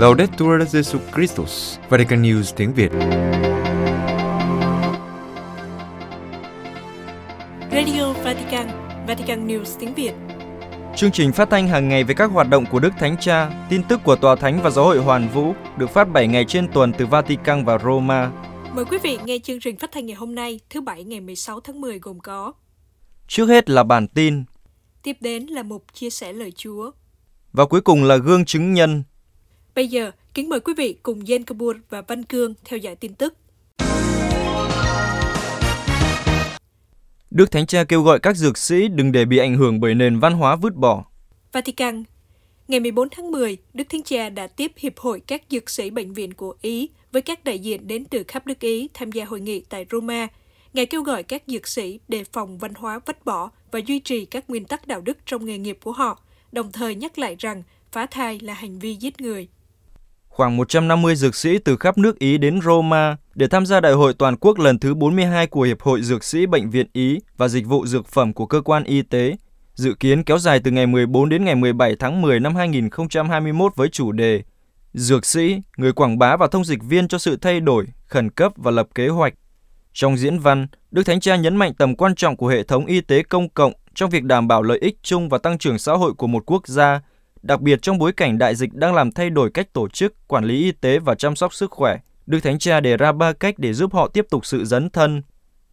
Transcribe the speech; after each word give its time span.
Laudetur 0.00 0.62
Jesus 0.62 1.00
Christus, 1.14 1.78
Vatican 1.88 2.22
News 2.22 2.52
tiếng 2.56 2.74
Việt. 2.74 2.90
Radio 7.72 8.12
Vatican, 8.12 8.68
Vatican 9.06 9.48
News 9.48 9.64
tiếng 9.80 9.94
Việt. 9.94 10.12
Chương 10.96 11.10
trình 11.10 11.32
phát 11.32 11.50
thanh 11.50 11.68
hàng 11.68 11.88
ngày 11.88 12.04
về 12.04 12.14
các 12.14 12.30
hoạt 12.30 12.48
động 12.48 12.64
của 12.70 12.78
Đức 12.78 12.92
Thánh 12.98 13.16
Cha, 13.20 13.66
tin 13.70 13.82
tức 13.88 14.00
của 14.04 14.16
Tòa 14.16 14.36
Thánh 14.36 14.62
và 14.62 14.70
Giáo 14.70 14.84
hội 14.84 14.98
Hoàn 14.98 15.28
Vũ 15.28 15.54
được 15.78 15.90
phát 15.90 16.04
7 16.04 16.26
ngày 16.26 16.44
trên 16.44 16.68
tuần 16.72 16.92
từ 16.98 17.06
Vatican 17.06 17.64
và 17.64 17.78
Roma. 17.78 18.30
Mời 18.74 18.84
quý 18.84 18.98
vị 19.02 19.18
nghe 19.24 19.38
chương 19.38 19.60
trình 19.60 19.76
phát 19.76 19.92
thanh 19.92 20.06
ngày 20.06 20.16
hôm 20.16 20.34
nay, 20.34 20.60
thứ 20.70 20.80
Bảy 20.80 21.04
ngày 21.04 21.20
16 21.20 21.60
tháng 21.60 21.80
10 21.80 21.98
gồm 21.98 22.20
có 22.20 22.52
Trước 23.28 23.46
hết 23.46 23.70
là 23.70 23.82
bản 23.82 24.08
tin 24.08 24.44
Tiếp 25.02 25.16
đến 25.20 25.46
là 25.46 25.62
mục 25.62 25.84
chia 25.92 26.10
sẻ 26.10 26.32
lời 26.32 26.52
Chúa. 26.56 26.90
và 27.52 27.66
cuối 27.66 27.80
cùng 27.80 28.04
là 28.04 28.16
gương 28.16 28.44
chứng 28.44 28.74
nhân. 28.74 29.02
Bây 29.74 29.88
giờ, 29.88 30.10
kính 30.34 30.48
mời 30.48 30.60
quý 30.60 30.74
vị 30.76 30.96
cùng 31.02 31.20
Jen 31.20 31.44
Kabur 31.44 31.76
và 31.90 32.02
Văn 32.02 32.22
Cương 32.22 32.54
theo 32.64 32.78
dõi 32.78 32.96
tin 32.96 33.14
tức. 33.14 33.34
Đức 37.30 37.50
Thánh 37.50 37.66
Cha 37.66 37.84
kêu 37.84 38.02
gọi 38.02 38.18
các 38.20 38.36
dược 38.36 38.58
sĩ 38.58 38.88
đừng 38.88 39.12
để 39.12 39.24
bị 39.24 39.38
ảnh 39.38 39.56
hưởng 39.56 39.80
bởi 39.80 39.94
nền 39.94 40.18
văn 40.18 40.32
hóa 40.32 40.56
vứt 40.56 40.74
bỏ. 40.74 41.04
Vatican 41.52 42.04
Ngày 42.68 42.80
14 42.80 43.08
tháng 43.10 43.30
10, 43.30 43.56
Đức 43.74 43.84
Thánh 43.88 44.02
Cha 44.02 44.28
đã 44.28 44.46
tiếp 44.46 44.72
Hiệp 44.76 44.98
hội 44.98 45.20
các 45.20 45.42
dược 45.50 45.70
sĩ 45.70 45.90
bệnh 45.90 46.12
viện 46.12 46.34
của 46.34 46.54
Ý 46.62 46.88
với 47.12 47.22
các 47.22 47.44
đại 47.44 47.58
diện 47.58 47.86
đến 47.86 48.04
từ 48.04 48.24
khắp 48.28 48.46
nước 48.46 48.60
Ý 48.60 48.88
tham 48.94 49.12
gia 49.12 49.24
hội 49.24 49.40
nghị 49.40 49.60
tại 49.60 49.86
Roma. 49.90 50.28
Ngài 50.72 50.86
kêu 50.86 51.02
gọi 51.02 51.22
các 51.22 51.42
dược 51.46 51.68
sĩ 51.68 52.00
đề 52.08 52.24
phòng 52.24 52.58
văn 52.58 52.74
hóa 52.74 53.00
vứt 53.06 53.24
bỏ 53.24 53.50
và 53.70 53.80
duy 53.86 53.98
trì 53.98 54.24
các 54.24 54.50
nguyên 54.50 54.64
tắc 54.64 54.86
đạo 54.86 55.00
đức 55.00 55.18
trong 55.26 55.46
nghề 55.46 55.58
nghiệp 55.58 55.78
của 55.82 55.92
họ, 55.92 56.20
đồng 56.52 56.72
thời 56.72 56.94
nhắc 56.94 57.18
lại 57.18 57.36
rằng 57.38 57.62
phá 57.92 58.06
thai 58.06 58.40
là 58.42 58.54
hành 58.54 58.78
vi 58.78 58.94
giết 58.94 59.20
người. 59.20 59.48
Khoảng 60.40 60.56
150 60.56 61.16
dược 61.16 61.34
sĩ 61.34 61.58
từ 61.58 61.76
khắp 61.76 61.98
nước 61.98 62.18
Ý 62.18 62.38
đến 62.38 62.60
Roma 62.60 63.16
để 63.34 63.46
tham 63.48 63.66
gia 63.66 63.80
đại 63.80 63.92
hội 63.92 64.14
toàn 64.14 64.36
quốc 64.36 64.58
lần 64.58 64.78
thứ 64.78 64.94
42 64.94 65.46
của 65.46 65.62
Hiệp 65.62 65.82
hội 65.82 66.02
Dược 66.02 66.24
sĩ 66.24 66.46
Bệnh 66.46 66.70
viện 66.70 66.86
Ý 66.92 67.18
và 67.36 67.48
Dịch 67.48 67.66
vụ 67.66 67.86
Dược 67.86 68.06
phẩm 68.06 68.32
của 68.32 68.46
cơ 68.46 68.60
quan 68.60 68.84
y 68.84 69.02
tế, 69.02 69.36
dự 69.74 69.94
kiến 69.94 70.24
kéo 70.24 70.38
dài 70.38 70.60
từ 70.64 70.70
ngày 70.70 70.86
14 70.86 71.28
đến 71.28 71.44
ngày 71.44 71.54
17 71.54 71.96
tháng 71.96 72.22
10 72.22 72.40
năm 72.40 72.54
2021 72.54 73.76
với 73.76 73.88
chủ 73.88 74.12
đề 74.12 74.42
Dược 74.92 75.26
sĩ, 75.26 75.60
người 75.76 75.92
quảng 75.92 76.18
bá 76.18 76.36
và 76.36 76.46
thông 76.46 76.64
dịch 76.64 76.82
viên 76.82 77.08
cho 77.08 77.18
sự 77.18 77.36
thay 77.36 77.60
đổi, 77.60 77.86
khẩn 78.06 78.30
cấp 78.30 78.52
và 78.56 78.70
lập 78.70 78.88
kế 78.94 79.08
hoạch. 79.08 79.34
Trong 79.92 80.16
diễn 80.16 80.38
văn, 80.38 80.66
Đức 80.90 81.02
Thánh 81.02 81.20
Cha 81.20 81.36
nhấn 81.36 81.56
mạnh 81.56 81.72
tầm 81.78 81.96
quan 81.96 82.14
trọng 82.14 82.36
của 82.36 82.48
hệ 82.48 82.62
thống 82.62 82.86
y 82.86 83.00
tế 83.00 83.22
công 83.22 83.48
cộng 83.48 83.72
trong 83.94 84.10
việc 84.10 84.24
đảm 84.24 84.48
bảo 84.48 84.62
lợi 84.62 84.78
ích 84.78 84.98
chung 85.02 85.28
và 85.28 85.38
tăng 85.38 85.58
trưởng 85.58 85.78
xã 85.78 85.92
hội 85.92 86.14
của 86.14 86.26
một 86.26 86.42
quốc 86.46 86.68
gia, 86.68 87.00
đặc 87.42 87.60
biệt 87.60 87.82
trong 87.82 87.98
bối 87.98 88.12
cảnh 88.12 88.38
đại 88.38 88.54
dịch 88.54 88.74
đang 88.74 88.94
làm 88.94 89.12
thay 89.12 89.30
đổi 89.30 89.50
cách 89.50 89.72
tổ 89.72 89.88
chức, 89.88 90.28
quản 90.28 90.44
lý 90.44 90.62
y 90.62 90.72
tế 90.72 90.98
và 90.98 91.14
chăm 91.14 91.36
sóc 91.36 91.54
sức 91.54 91.70
khỏe. 91.70 91.98
Đức 92.26 92.40
Thánh 92.40 92.58
Cha 92.58 92.80
đề 92.80 92.96
ra 92.96 93.12
ba 93.12 93.32
cách 93.32 93.54
để 93.58 93.72
giúp 93.72 93.94
họ 93.94 94.08
tiếp 94.08 94.26
tục 94.30 94.46
sự 94.46 94.64
dấn 94.64 94.90
thân. 94.90 95.22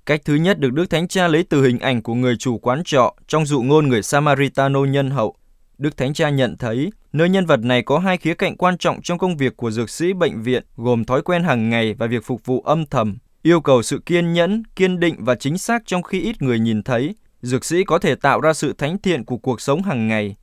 Cách 0.06 0.22
thứ 0.26 0.36
nhất 0.36 0.60
được 0.60 0.74
Đức 0.74 0.90
Thánh 0.90 1.08
Cha 1.08 1.28
lấy 1.28 1.44
từ 1.44 1.64
hình 1.64 1.80
ảnh 1.80 2.02
của 2.02 2.14
người 2.14 2.36
chủ 2.40 2.58
quán 2.58 2.82
trọ 2.86 3.14
trong 3.28 3.46
dụ 3.46 3.62
ngôn 3.62 3.88
người 3.88 4.04
Samaritano 4.04 4.80
nhân 4.80 5.12
hậu. 5.12 5.36
Đức 5.78 5.98
Thánh 5.98 6.14
Cha 6.14 6.30
nhận 6.30 6.58
thấy 6.58 6.92
nơi 7.14 7.30
nhân 7.30 7.46
vật 7.46 7.60
này 7.60 7.82
có 7.82 8.00
hai 8.00 8.18
khía 8.18 8.34
cạnh 8.34 8.58
quan 8.58 8.78
trọng 8.78 9.02
trong 9.02 9.18
công 9.18 9.38
việc 9.38 9.58
của 9.58 9.72
dược 9.72 9.90
sĩ 9.90 10.14
bệnh 10.14 10.42
viện 10.42 10.64
gồm 10.76 11.06
thói 11.06 11.22
quen 11.22 11.44
hàng 11.44 11.70
ngày 11.70 11.94
và 11.94 12.08
việc 12.08 12.26
phục 12.26 12.46
vụ 12.46 12.62
âm 12.62 12.86
thầm, 12.86 13.18
yêu 13.42 13.62
cầu 13.62 13.82
sự 13.82 14.02
kiên 14.06 14.34
nhẫn, 14.34 14.64
kiên 14.76 15.00
định 15.00 15.16
và 15.20 15.36
chính 15.36 15.58
xác 15.58 15.82
trong 15.86 16.04
khi 16.04 16.22
ít 16.22 16.42
người 16.42 16.60
nhìn 16.60 16.84
thấy. 16.84 17.16
Dược 17.42 17.66
sĩ 17.66 17.84
có 17.84 18.00
thể 18.00 18.16
tạo 18.16 18.42
ra 18.42 18.54
sự 18.54 18.74
thánh 18.78 18.98
thiện 18.98 19.26
của 19.26 19.38
cuộc 19.38 19.62
sống 19.62 19.84
hàng 19.84 20.08
ngày. 20.08 20.36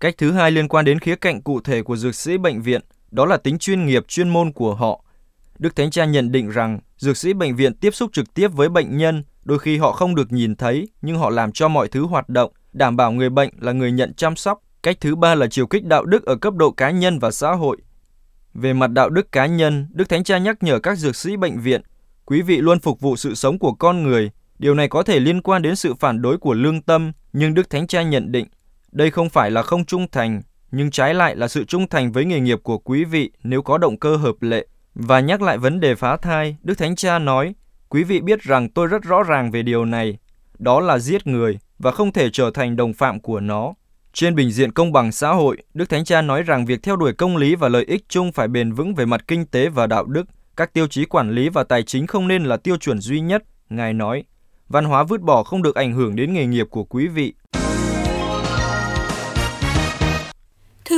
Cách 0.00 0.14
thứ 0.18 0.32
hai 0.32 0.50
liên 0.50 0.68
quan 0.68 0.84
đến 0.84 0.98
khía 0.98 1.16
cạnh 1.16 1.42
cụ 1.42 1.60
thể 1.60 1.82
của 1.82 1.96
dược 1.96 2.14
sĩ 2.14 2.38
bệnh 2.38 2.62
viện, 2.62 2.80
đó 3.10 3.26
là 3.26 3.36
tính 3.36 3.58
chuyên 3.58 3.86
nghiệp 3.86 4.04
chuyên 4.08 4.28
môn 4.28 4.52
của 4.52 4.74
họ. 4.74 5.04
Đức 5.58 5.76
Thánh 5.76 5.90
Cha 5.90 6.04
nhận 6.04 6.32
định 6.32 6.50
rằng 6.50 6.80
dược 6.96 7.16
sĩ 7.16 7.32
bệnh 7.32 7.56
viện 7.56 7.74
tiếp 7.74 7.94
xúc 7.94 8.10
trực 8.12 8.34
tiếp 8.34 8.48
với 8.48 8.68
bệnh 8.68 8.96
nhân, 8.96 9.24
đôi 9.44 9.58
khi 9.58 9.78
họ 9.78 9.92
không 9.92 10.14
được 10.14 10.32
nhìn 10.32 10.56
thấy 10.56 10.88
nhưng 11.02 11.18
họ 11.18 11.30
làm 11.30 11.52
cho 11.52 11.68
mọi 11.68 11.88
thứ 11.88 12.06
hoạt 12.06 12.28
động, 12.28 12.52
đảm 12.72 12.96
bảo 12.96 13.12
người 13.12 13.30
bệnh 13.30 13.50
là 13.60 13.72
người 13.72 13.92
nhận 13.92 14.14
chăm 14.14 14.36
sóc. 14.36 14.62
Cách 14.82 14.96
thứ 15.00 15.16
ba 15.16 15.34
là 15.34 15.46
chiều 15.50 15.66
kích 15.66 15.84
đạo 15.84 16.04
đức 16.04 16.24
ở 16.24 16.36
cấp 16.36 16.54
độ 16.54 16.70
cá 16.70 16.90
nhân 16.90 17.18
và 17.18 17.30
xã 17.30 17.52
hội. 17.52 17.76
Về 18.54 18.72
mặt 18.72 18.86
đạo 18.86 19.08
đức 19.08 19.32
cá 19.32 19.46
nhân, 19.46 19.86
Đức 19.92 20.08
Thánh 20.08 20.24
Cha 20.24 20.38
nhắc 20.38 20.62
nhở 20.62 20.78
các 20.78 20.98
dược 20.98 21.16
sĩ 21.16 21.36
bệnh 21.36 21.60
viện, 21.60 21.82
quý 22.24 22.42
vị 22.42 22.56
luôn 22.56 22.80
phục 22.80 23.00
vụ 23.00 23.16
sự 23.16 23.34
sống 23.34 23.58
của 23.58 23.72
con 23.72 24.02
người. 24.02 24.30
Điều 24.58 24.74
này 24.74 24.88
có 24.88 25.02
thể 25.02 25.20
liên 25.20 25.42
quan 25.42 25.62
đến 25.62 25.76
sự 25.76 25.94
phản 25.94 26.22
đối 26.22 26.38
của 26.38 26.54
lương 26.54 26.82
tâm, 26.82 27.12
nhưng 27.32 27.54
Đức 27.54 27.70
Thánh 27.70 27.86
Cha 27.86 28.02
nhận 28.02 28.32
định, 28.32 28.46
đây 28.96 29.10
không 29.10 29.28
phải 29.28 29.50
là 29.50 29.62
không 29.62 29.84
trung 29.84 30.06
thành, 30.12 30.42
nhưng 30.70 30.90
trái 30.90 31.14
lại 31.14 31.36
là 31.36 31.48
sự 31.48 31.64
trung 31.64 31.88
thành 31.88 32.12
với 32.12 32.24
nghề 32.24 32.40
nghiệp 32.40 32.58
của 32.62 32.78
quý 32.78 33.04
vị 33.04 33.30
nếu 33.42 33.62
có 33.62 33.78
động 33.78 33.98
cơ 33.98 34.16
hợp 34.16 34.34
lệ. 34.40 34.66
Và 34.94 35.20
nhắc 35.20 35.42
lại 35.42 35.58
vấn 35.58 35.80
đề 35.80 35.94
phá 35.94 36.16
thai, 36.16 36.56
Đức 36.62 36.78
Thánh 36.78 36.96
Cha 36.96 37.18
nói, 37.18 37.54
quý 37.88 38.04
vị 38.04 38.20
biết 38.20 38.42
rằng 38.42 38.68
tôi 38.70 38.86
rất 38.86 39.02
rõ 39.02 39.22
ràng 39.22 39.50
về 39.50 39.62
điều 39.62 39.84
này, 39.84 40.18
đó 40.58 40.80
là 40.80 40.98
giết 40.98 41.26
người 41.26 41.58
và 41.78 41.90
không 41.90 42.12
thể 42.12 42.30
trở 42.32 42.50
thành 42.54 42.76
đồng 42.76 42.92
phạm 42.92 43.20
của 43.20 43.40
nó. 43.40 43.74
Trên 44.12 44.34
bình 44.34 44.50
diện 44.50 44.72
công 44.72 44.92
bằng 44.92 45.12
xã 45.12 45.32
hội, 45.32 45.56
Đức 45.74 45.88
Thánh 45.88 46.04
Cha 46.04 46.22
nói 46.22 46.42
rằng 46.42 46.66
việc 46.66 46.82
theo 46.82 46.96
đuổi 46.96 47.12
công 47.12 47.36
lý 47.36 47.54
và 47.54 47.68
lợi 47.68 47.84
ích 47.84 48.04
chung 48.08 48.32
phải 48.32 48.48
bền 48.48 48.72
vững 48.72 48.94
về 48.94 49.04
mặt 49.04 49.24
kinh 49.28 49.46
tế 49.46 49.68
và 49.68 49.86
đạo 49.86 50.04
đức. 50.04 50.26
Các 50.56 50.72
tiêu 50.72 50.86
chí 50.86 51.04
quản 51.04 51.30
lý 51.30 51.48
và 51.48 51.64
tài 51.64 51.82
chính 51.82 52.06
không 52.06 52.28
nên 52.28 52.44
là 52.44 52.56
tiêu 52.56 52.76
chuẩn 52.76 52.98
duy 52.98 53.20
nhất. 53.20 53.42
Ngài 53.70 53.92
nói, 53.92 54.24
văn 54.68 54.84
hóa 54.84 55.04
vứt 55.04 55.20
bỏ 55.20 55.42
không 55.42 55.62
được 55.62 55.74
ảnh 55.74 55.92
hưởng 55.92 56.16
đến 56.16 56.32
nghề 56.32 56.46
nghiệp 56.46 56.66
của 56.70 56.84
quý 56.84 57.06
vị. 57.08 57.34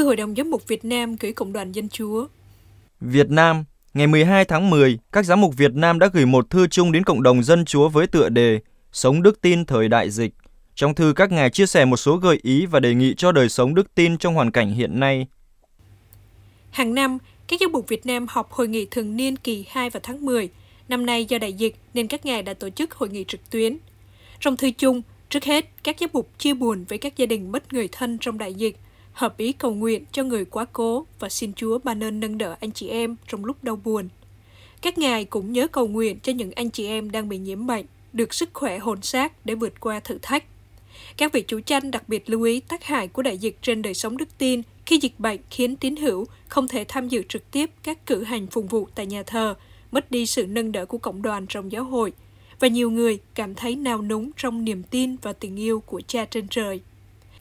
Hội 0.09 0.17
đồng 0.17 0.35
Giám 0.37 0.51
mục 0.51 0.69
Việt 0.69 0.85
Nam 0.85 1.17
gửi 1.21 1.33
Cộng 1.33 1.53
đoàn 1.53 1.73
Dân 1.73 1.89
Chúa. 1.89 2.27
Việt 3.01 3.31
Nam, 3.31 3.65
ngày 3.95 4.07
12 4.07 4.45
tháng 4.45 4.71
10, 4.71 4.99
các 5.13 5.25
giám 5.25 5.41
mục 5.41 5.57
Việt 5.57 5.75
Nam 5.75 5.99
đã 5.99 6.09
gửi 6.13 6.27
một 6.27 6.51
thư 6.51 6.67
chung 6.67 6.93
đến 6.93 7.05
cộng 7.05 7.23
đồng 7.23 7.43
dân 7.43 7.65
chúa 7.65 7.89
với 7.89 8.07
tựa 8.07 8.29
đề 8.29 8.61
Sống 8.93 9.23
đức 9.23 9.41
tin 9.41 9.65
thời 9.65 9.89
đại 9.89 10.11
dịch. 10.11 10.35
Trong 10.75 10.95
thư 10.95 11.13
các 11.17 11.33
ngài 11.33 11.51
chia 11.51 11.67
sẻ 11.67 11.85
một 11.85 11.97
số 11.97 12.17
gợi 12.17 12.39
ý 12.43 12.67
và 12.67 12.81
đề 12.81 12.95
nghị 12.95 13.15
cho 13.15 13.33
đời 13.33 13.49
sống 13.49 13.75
đức 13.75 13.95
tin 13.95 14.19
trong 14.19 14.35
hoàn 14.35 14.51
cảnh 14.51 14.71
hiện 14.71 15.01
nay. 15.01 15.27
Hàng 16.71 16.95
năm, 16.95 17.19
các 17.49 17.61
giám 17.61 17.73
mục 17.73 17.89
Việt 17.89 18.07
Nam 18.07 18.27
họp 18.29 18.53
hội 18.53 18.69
nghị 18.69 18.87
thường 18.91 19.17
niên 19.17 19.37
kỳ 19.37 19.65
2 19.69 19.91
vào 19.91 20.01
tháng 20.03 20.25
10. 20.25 20.49
Năm 20.89 21.07
nay 21.07 21.25
do 21.25 21.39
đại 21.39 21.53
dịch 21.53 21.77
nên 21.95 22.07
các 22.07 22.27
ngài 22.27 22.43
đã 22.43 22.55
tổ 22.55 22.71
chức 22.71 22.95
hội 22.95 23.09
nghị 23.09 23.25
trực 23.29 23.51
tuyến. 23.51 23.77
Trong 24.41 24.57
thư 24.57 24.71
chung, 24.71 25.03
trước 25.29 25.45
hết, 25.45 25.71
các 25.85 25.97
giám 26.01 26.11
mục 26.13 26.31
chia 26.39 26.55
buồn 26.55 26.85
với 26.89 26.99
các 26.99 27.17
gia 27.17 27.27
đình 27.27 27.53
mất 27.53 27.73
người 27.73 27.89
thân 27.93 28.19
trong 28.19 28.39
đại 28.39 28.55
dịch, 28.55 28.77
hợp 29.19 29.37
ý 29.37 29.53
cầu 29.53 29.75
nguyện 29.75 30.05
cho 30.13 30.25
người 30.25 30.45
quá 30.45 30.67
cố 30.73 31.07
và 31.19 31.29
xin 31.29 31.53
Chúa 31.55 31.79
ban 31.79 32.05
ơn 32.05 32.21
nâng 32.21 32.39
đỡ 32.39 32.57
anh 32.61 32.73
chị 32.73 32.89
em 32.89 33.17
trong 33.29 33.45
lúc 33.45 33.65
đau 33.65 33.77
buồn. 33.85 34.09
Các 34.83 34.99
ngài 34.99 35.25
cũng 35.25 35.53
nhớ 35.53 35.69
cầu 35.69 35.89
nguyện 35.89 36.19
cho 36.23 36.33
những 36.33 36.53
anh 36.53 36.71
chị 36.71 36.87
em 36.87 37.11
đang 37.11 37.29
bị 37.29 37.39
nhiễm 37.39 37.67
bệnh, 37.67 37.87
được 38.13 38.35
sức 38.35 38.49
khỏe 38.55 38.79
hồn 38.79 39.03
xác 39.03 39.47
để 39.47 39.55
vượt 39.55 39.81
qua 39.81 40.01
thử 40.01 40.19
thách. 40.23 40.45
Các 41.17 41.33
vị 41.33 41.45
chủ 41.47 41.61
chanh 41.61 41.91
đặc 41.91 42.09
biệt 42.09 42.31
lưu 42.31 42.43
ý 42.43 42.61
tác 42.61 42.85
hại 42.85 43.09
của 43.09 43.23
đại 43.23 43.39
dịch 43.39 43.57
trên 43.63 43.83
đời 43.83 43.95
sống 43.95 44.17
đức 44.17 44.39
tin 44.39 44.63
khi 44.87 44.99
dịch 45.03 45.15
bệnh 45.19 45.41
khiến 45.51 45.77
tín 45.77 45.97
hữu 45.97 46.25
không 46.49 46.69
thể 46.69 46.85
tham 46.89 47.09
dự 47.09 47.23
trực 47.29 47.51
tiếp 47.51 47.71
các 47.83 48.07
cử 48.07 48.23
hành 48.23 48.47
phụng 48.47 48.67
vụ 48.67 48.89
tại 48.95 49.07
nhà 49.07 49.23
thờ, 49.23 49.55
mất 49.93 50.11
đi 50.11 50.27
sự 50.27 50.47
nâng 50.47 50.73
đỡ 50.73 50.87
của 50.87 50.99
cộng 50.99 51.23
đoàn 51.23 51.47
trong 51.49 51.73
giáo 51.73 51.85
hội, 51.85 52.13
và 52.61 52.69
nhiều 52.69 52.91
người 52.91 53.19
cảm 53.35 53.55
thấy 53.55 53.77
nao 53.77 54.03
núng 54.03 54.31
trong 54.37 54.65
niềm 54.65 54.83
tin 54.83 55.17
và 55.23 55.33
tình 55.33 55.57
yêu 55.57 55.81
của 55.81 56.01
cha 56.07 56.25
trên 56.25 56.49
trời. 56.49 56.81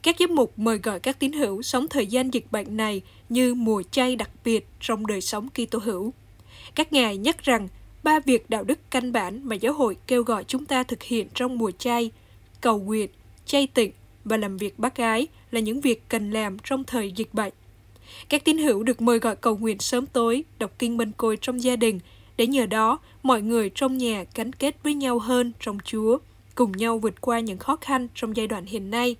Các 0.02 0.16
giám 0.18 0.34
mục 0.34 0.58
mời 0.58 0.78
gọi 0.78 1.00
các 1.00 1.18
tín 1.18 1.32
hữu 1.32 1.62
sống 1.62 1.88
thời 1.88 2.06
gian 2.06 2.34
dịch 2.34 2.46
bệnh 2.50 2.76
này 2.76 3.02
như 3.28 3.54
mùa 3.54 3.82
chay 3.90 4.16
đặc 4.16 4.30
biệt 4.44 4.66
trong 4.80 5.06
đời 5.06 5.20
sống 5.20 5.48
Kitô 5.48 5.78
hữu. 5.78 6.12
Các 6.74 6.92
ngài 6.92 7.16
nhắc 7.16 7.42
rằng 7.42 7.68
ba 8.02 8.20
việc 8.20 8.50
đạo 8.50 8.64
đức 8.64 8.78
căn 8.90 9.12
bản 9.12 9.48
mà 9.48 9.54
giáo 9.54 9.72
hội 9.72 9.96
kêu 10.06 10.22
gọi 10.22 10.44
chúng 10.44 10.66
ta 10.66 10.82
thực 10.82 11.02
hiện 11.02 11.28
trong 11.34 11.58
mùa 11.58 11.70
chay, 11.70 12.10
cầu 12.60 12.78
nguyện, 12.78 13.10
chay 13.46 13.66
tịnh 13.66 13.92
và 14.24 14.36
làm 14.36 14.56
việc 14.56 14.78
bác 14.78 14.96
ái 14.96 15.26
là 15.50 15.60
những 15.60 15.80
việc 15.80 16.08
cần 16.08 16.30
làm 16.30 16.56
trong 16.64 16.84
thời 16.84 17.12
dịch 17.12 17.34
bệnh. 17.34 17.52
Các 18.28 18.44
tín 18.44 18.58
hữu 18.58 18.82
được 18.82 19.02
mời 19.02 19.18
gọi 19.18 19.36
cầu 19.36 19.56
nguyện 19.56 19.78
sớm 19.78 20.06
tối, 20.06 20.44
đọc 20.58 20.70
kinh 20.78 20.96
mân 20.96 21.12
côi 21.12 21.36
trong 21.36 21.62
gia 21.62 21.76
đình, 21.76 22.00
để 22.36 22.46
nhờ 22.46 22.66
đó 22.66 22.98
mọi 23.22 23.42
người 23.42 23.70
trong 23.74 23.98
nhà 23.98 24.24
gắn 24.34 24.52
kết 24.52 24.76
với 24.82 24.94
nhau 24.94 25.18
hơn 25.18 25.52
trong 25.60 25.78
Chúa, 25.84 26.18
cùng 26.54 26.72
nhau 26.72 26.98
vượt 26.98 27.20
qua 27.20 27.40
những 27.40 27.58
khó 27.58 27.76
khăn 27.76 28.08
trong 28.14 28.36
giai 28.36 28.46
đoạn 28.46 28.66
hiện 28.66 28.90
nay. 28.90 29.16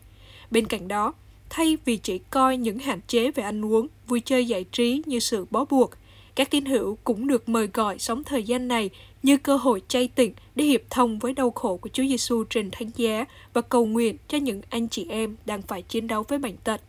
Bên 0.51 0.67
cạnh 0.67 0.89
đó, 0.89 1.15
thay 1.51 1.77
vì 1.85 1.97
chỉ 1.97 2.19
coi 2.19 2.57
những 2.57 2.79
hạn 2.79 3.01
chế 3.07 3.31
về 3.31 3.43
ăn 3.43 3.65
uống, 3.65 3.87
vui 4.07 4.21
chơi 4.21 4.47
giải 4.47 4.65
trí 4.65 5.03
như 5.07 5.19
sự 5.19 5.47
bó 5.51 5.65
buộc, 5.65 5.91
các 6.35 6.51
tín 6.51 6.65
hữu 6.65 6.99
cũng 7.05 7.27
được 7.27 7.49
mời 7.49 7.69
gọi 7.75 7.99
sống 7.99 8.25
thời 8.25 8.43
gian 8.43 8.69
này 8.69 8.91
như 9.23 9.37
cơ 9.37 9.57
hội 9.57 9.83
chay 9.89 10.09
tịnh 10.09 10.33
để 10.55 10.65
hiệp 10.65 10.81
thông 10.91 11.19
với 11.19 11.33
đau 11.33 11.51
khổ 11.51 11.77
của 11.77 11.89
Chúa 11.89 12.03
Giêsu 12.03 12.45
trên 12.45 12.71
thánh 12.71 12.91
giá 12.97 13.25
và 13.53 13.61
cầu 13.61 13.87
nguyện 13.87 14.17
cho 14.29 14.39
những 14.39 14.63
anh 14.71 14.89
chị 14.89 15.07
em 15.09 15.37
đang 15.47 15.63
phải 15.63 15.83
chiến 15.83 16.07
đấu 16.07 16.23
với 16.29 16.39
bệnh 16.39 16.57
tật. 16.57 16.81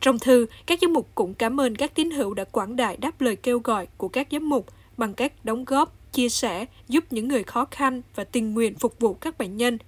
Trong 0.00 0.18
thư, 0.18 0.46
các 0.66 0.78
giám 0.82 0.92
mục 0.92 1.08
cũng 1.14 1.34
cảm 1.34 1.60
ơn 1.60 1.76
các 1.76 1.94
tín 1.94 2.10
hữu 2.10 2.34
đã 2.34 2.44
quảng 2.44 2.76
đại 2.76 2.96
đáp 2.96 3.20
lời 3.20 3.36
kêu 3.36 3.58
gọi 3.58 3.86
của 3.96 4.08
các 4.08 4.28
giám 4.30 4.48
mục 4.48 4.66
bằng 4.96 5.14
cách 5.14 5.32
đóng 5.44 5.64
góp, 5.64 6.12
chia 6.12 6.28
sẻ, 6.28 6.66
giúp 6.88 7.04
những 7.10 7.28
người 7.28 7.42
khó 7.42 7.64
khăn 7.70 8.02
và 8.14 8.24
tình 8.24 8.54
nguyện 8.54 8.74
phục 8.74 9.00
vụ 9.00 9.14
các 9.14 9.38
bệnh 9.38 9.56
nhân. 9.56 9.78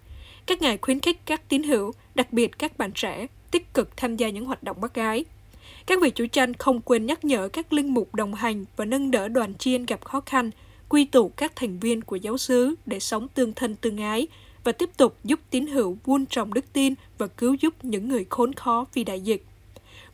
Các 0.51 0.63
ngài 0.63 0.79
khuyến 0.79 1.01
khích 1.01 1.21
các 1.27 1.49
tín 1.49 1.63
hữu, 1.63 1.93
đặc 2.15 2.33
biệt 2.33 2.59
các 2.59 2.79
bạn 2.79 2.93
trẻ, 2.93 3.27
tích 3.51 3.75
cực 3.75 3.97
tham 3.97 4.17
gia 4.17 4.29
những 4.29 4.45
hoạt 4.45 4.63
động 4.63 4.81
bác 4.81 4.95
gái. 4.95 5.25
Các 5.87 5.99
vị 6.03 6.11
chủ 6.11 6.27
tranh 6.27 6.55
không 6.55 6.81
quên 6.81 7.07
nhắc 7.07 7.25
nhở 7.25 7.49
các 7.49 7.73
linh 7.73 7.95
mục 7.95 8.15
đồng 8.15 8.35
hành 8.35 8.65
và 8.77 8.85
nâng 8.85 9.11
đỡ 9.11 9.29
đoàn 9.29 9.55
chiên 9.55 9.87
gặp 9.87 10.05
khó 10.05 10.21
khăn, 10.21 10.51
quy 10.89 11.05
tụ 11.05 11.29
các 11.29 11.53
thành 11.57 11.79
viên 11.79 12.03
của 12.03 12.17
giáo 12.17 12.39
xứ 12.39 12.75
để 12.87 13.01
sống 13.01 13.29
tương 13.29 13.53
thân 13.53 13.77
tương 13.77 13.97
ái 13.97 14.27
và 14.65 14.73
tiếp 14.73 14.91
tục 14.97 15.17
giúp 15.25 15.41
tín 15.51 15.67
hữu 15.67 15.99
vun 16.05 16.27
trồng 16.27 16.55
đức 16.55 16.65
tin 16.73 16.95
và 17.19 17.27
cứu 17.27 17.57
giúp 17.61 17.75
những 17.83 18.09
người 18.09 18.27
khốn 18.31 18.53
khó 18.53 18.87
vì 18.95 19.05
đại 19.05 19.21
dịch. 19.21 19.45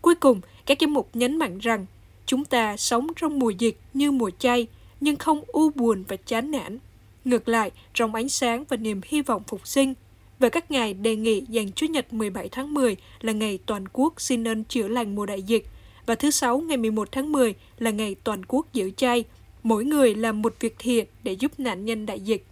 Cuối 0.03 0.15
cùng, 0.15 0.41
các 0.67 0.79
giám 0.81 0.95
mục 0.95 1.11
nhấn 1.15 1.37
mạnh 1.37 1.59
rằng 1.59 1.87
chúng 2.27 2.45
ta 2.45 2.77
sống 2.77 3.07
trong 3.17 3.39
mùa 3.39 3.51
dịch 3.51 3.79
như 3.95 4.11
mùa 4.11 4.31
chay, 4.39 4.67
nhưng 5.01 5.17
không 5.17 5.41
u 5.47 5.71
buồn 5.71 6.05
và 6.09 6.17
chán 6.17 6.51
nản. 6.51 6.79
Ngược 7.25 7.49
lại, 7.49 7.71
trong 7.95 8.15
ánh 8.15 8.29
sáng 8.29 8.65
và 8.69 8.77
niềm 8.77 9.01
hy 9.05 9.23
vọng 9.23 9.43
phục 9.47 9.67
sinh, 9.67 9.95
về 10.39 10.49
các 10.49 10.71
ngày 10.71 10.95
đề 10.95 11.17
nghị 11.17 11.45
dành 11.49 11.73
Chủ 11.73 11.87
nhật 11.87 12.13
17 12.13 12.49
tháng 12.49 12.75
10 12.75 12.97
là 13.21 13.33
ngày 13.33 13.59
toàn 13.67 13.85
quốc 13.93 14.21
xin 14.21 14.49
ơn 14.49 14.65
chữa 14.65 14.89
lành 14.89 15.15
mùa 15.15 15.27
đại 15.27 15.43
dịch 15.43 15.65
và 16.07 16.15
thứ 16.15 16.31
Sáu 16.31 16.59
ngày 16.59 16.77
11 16.77 17.09
tháng 17.13 17.33
10 17.33 17.55
là 17.79 17.91
ngày 17.91 18.17
toàn 18.25 18.45
quốc 18.49 18.67
giữ 18.73 18.91
chay. 18.91 19.25
Mỗi 19.63 19.85
người 19.85 20.15
làm 20.15 20.43
một 20.43 20.55
việc 20.61 20.77
thiện 20.79 21.07
để 21.23 21.33
giúp 21.33 21.53
nạn 21.59 21.85
nhân 21.85 22.07
đại 22.07 22.21
dịch. 22.21 22.45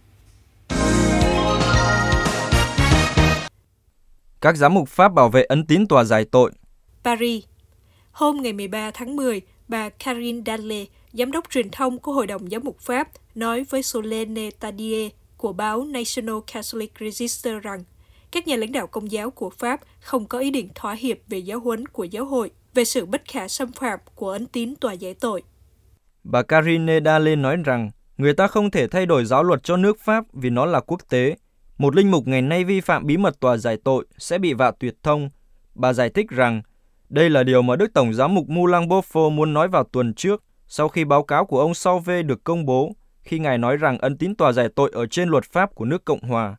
Các 4.41 4.57
giám 4.57 4.73
mục 4.73 4.89
Pháp 4.89 5.13
bảo 5.13 5.29
vệ 5.29 5.43
ấn 5.43 5.65
tín 5.65 5.87
tòa 5.87 6.03
giải 6.03 6.25
tội. 6.25 6.51
Paris 7.03 7.43
Hôm 8.11 8.41
ngày 8.41 8.53
13 8.53 8.91
tháng 8.91 9.15
10, 9.15 9.41
bà 9.67 9.89
Karine 9.89 10.41
Danley, 10.45 10.87
giám 11.13 11.31
đốc 11.31 11.49
truyền 11.49 11.69
thông 11.69 11.99
của 11.99 12.11
Hội 12.11 12.27
đồng 12.27 12.49
Giám 12.49 12.61
mục 12.63 12.79
Pháp, 12.79 13.07
nói 13.35 13.65
với 13.69 13.83
Solène 13.83 14.51
Tadier 14.51 15.11
của 15.45 15.53
báo 15.53 15.85
National 15.85 16.35
Catholic 16.53 16.93
Register 16.99 17.53
rằng, 17.63 17.83
các 18.31 18.47
nhà 18.47 18.55
lãnh 18.55 18.71
đạo 18.71 18.87
công 18.87 19.11
giáo 19.11 19.31
của 19.31 19.49
Pháp 19.49 19.79
không 19.99 20.25
có 20.25 20.39
ý 20.39 20.51
định 20.51 20.69
thỏa 20.75 20.93
hiệp 20.93 21.17
về 21.27 21.37
giáo 21.37 21.59
huấn 21.59 21.87
của 21.87 22.03
giáo 22.03 22.25
hội 22.25 22.51
về 22.73 22.85
sự 22.85 23.05
bất 23.05 23.21
khả 23.25 23.47
xâm 23.47 23.71
phạm 23.71 23.99
của 24.15 24.29
ấn 24.29 24.45
tín 24.45 24.73
tòa 24.81 24.93
giải 24.93 25.13
tội. 25.13 25.43
Bà 26.23 26.41
Karine 26.41 26.99
Dale 27.05 27.35
nói 27.35 27.57
rằng, 27.65 27.91
người 28.17 28.33
ta 28.33 28.47
không 28.47 28.71
thể 28.71 28.87
thay 28.87 29.05
đổi 29.05 29.25
giáo 29.25 29.43
luật 29.43 29.63
cho 29.63 29.77
nước 29.77 29.99
Pháp 29.99 30.25
vì 30.33 30.49
nó 30.49 30.65
là 30.65 30.79
quốc 30.79 31.01
tế. 31.09 31.35
Một 31.77 31.95
linh 31.95 32.11
mục 32.11 32.27
ngày 32.27 32.41
nay 32.41 32.63
vi 32.63 32.81
phạm 32.81 33.05
bí 33.05 33.17
mật 33.17 33.39
tòa 33.39 33.57
giải 33.57 33.77
tội 33.83 34.05
sẽ 34.17 34.37
bị 34.37 34.53
vạ 34.53 34.71
tuyệt 34.79 34.95
thông. 35.03 35.29
Bà 35.75 35.93
giải 35.93 36.09
thích 36.09 36.29
rằng, 36.29 36.61
đây 37.09 37.29
là 37.29 37.43
điều 37.43 37.61
mà 37.61 37.75
Đức 37.75 37.93
Tổng 37.93 38.13
giám 38.13 38.35
mục 38.35 38.49
Moulin 38.49 38.89
Beaufort 38.89 39.29
muốn 39.29 39.53
nói 39.53 39.67
vào 39.67 39.83
tuần 39.83 40.13
trước, 40.13 40.43
sau 40.67 40.89
khi 40.89 41.05
báo 41.05 41.23
cáo 41.23 41.45
của 41.45 41.59
ông 41.59 41.73
Sauve 41.73 42.23
được 42.23 42.43
công 42.43 42.65
bố 42.65 42.95
khi 43.25 43.39
Ngài 43.39 43.57
nói 43.57 43.77
rằng 43.77 43.97
ân 43.97 44.17
tín 44.17 44.35
tòa 44.35 44.51
giải 44.51 44.69
tội 44.75 44.91
ở 44.93 45.05
trên 45.05 45.29
luật 45.29 45.43
pháp 45.43 45.75
của 45.75 45.85
nước 45.85 46.05
Cộng 46.05 46.21
Hòa. 46.21 46.55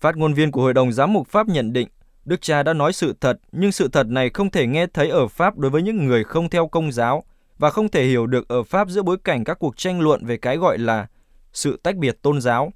Phát 0.00 0.16
ngôn 0.16 0.34
viên 0.34 0.52
của 0.52 0.62
Hội 0.62 0.74
đồng 0.74 0.92
Giám 0.92 1.12
mục 1.12 1.28
Pháp 1.28 1.48
nhận 1.48 1.72
định, 1.72 1.88
Đức 2.24 2.40
cha 2.40 2.62
đã 2.62 2.72
nói 2.72 2.92
sự 2.92 3.14
thật, 3.20 3.38
nhưng 3.52 3.72
sự 3.72 3.88
thật 3.88 4.06
này 4.06 4.30
không 4.30 4.50
thể 4.50 4.66
nghe 4.66 4.86
thấy 4.86 5.08
ở 5.08 5.28
Pháp 5.28 5.58
đối 5.58 5.70
với 5.70 5.82
những 5.82 6.06
người 6.06 6.24
không 6.24 6.50
theo 6.50 6.68
công 6.68 6.92
giáo 6.92 7.24
và 7.58 7.70
không 7.70 7.88
thể 7.88 8.04
hiểu 8.04 8.26
được 8.26 8.48
ở 8.48 8.62
Pháp 8.62 8.88
giữa 8.88 9.02
bối 9.02 9.16
cảnh 9.24 9.44
các 9.44 9.58
cuộc 9.58 9.76
tranh 9.76 10.00
luận 10.00 10.26
về 10.26 10.36
cái 10.36 10.56
gọi 10.56 10.78
là 10.78 11.06
sự 11.52 11.80
tách 11.82 11.96
biệt 11.96 12.22
tôn 12.22 12.40
giáo. 12.40 12.72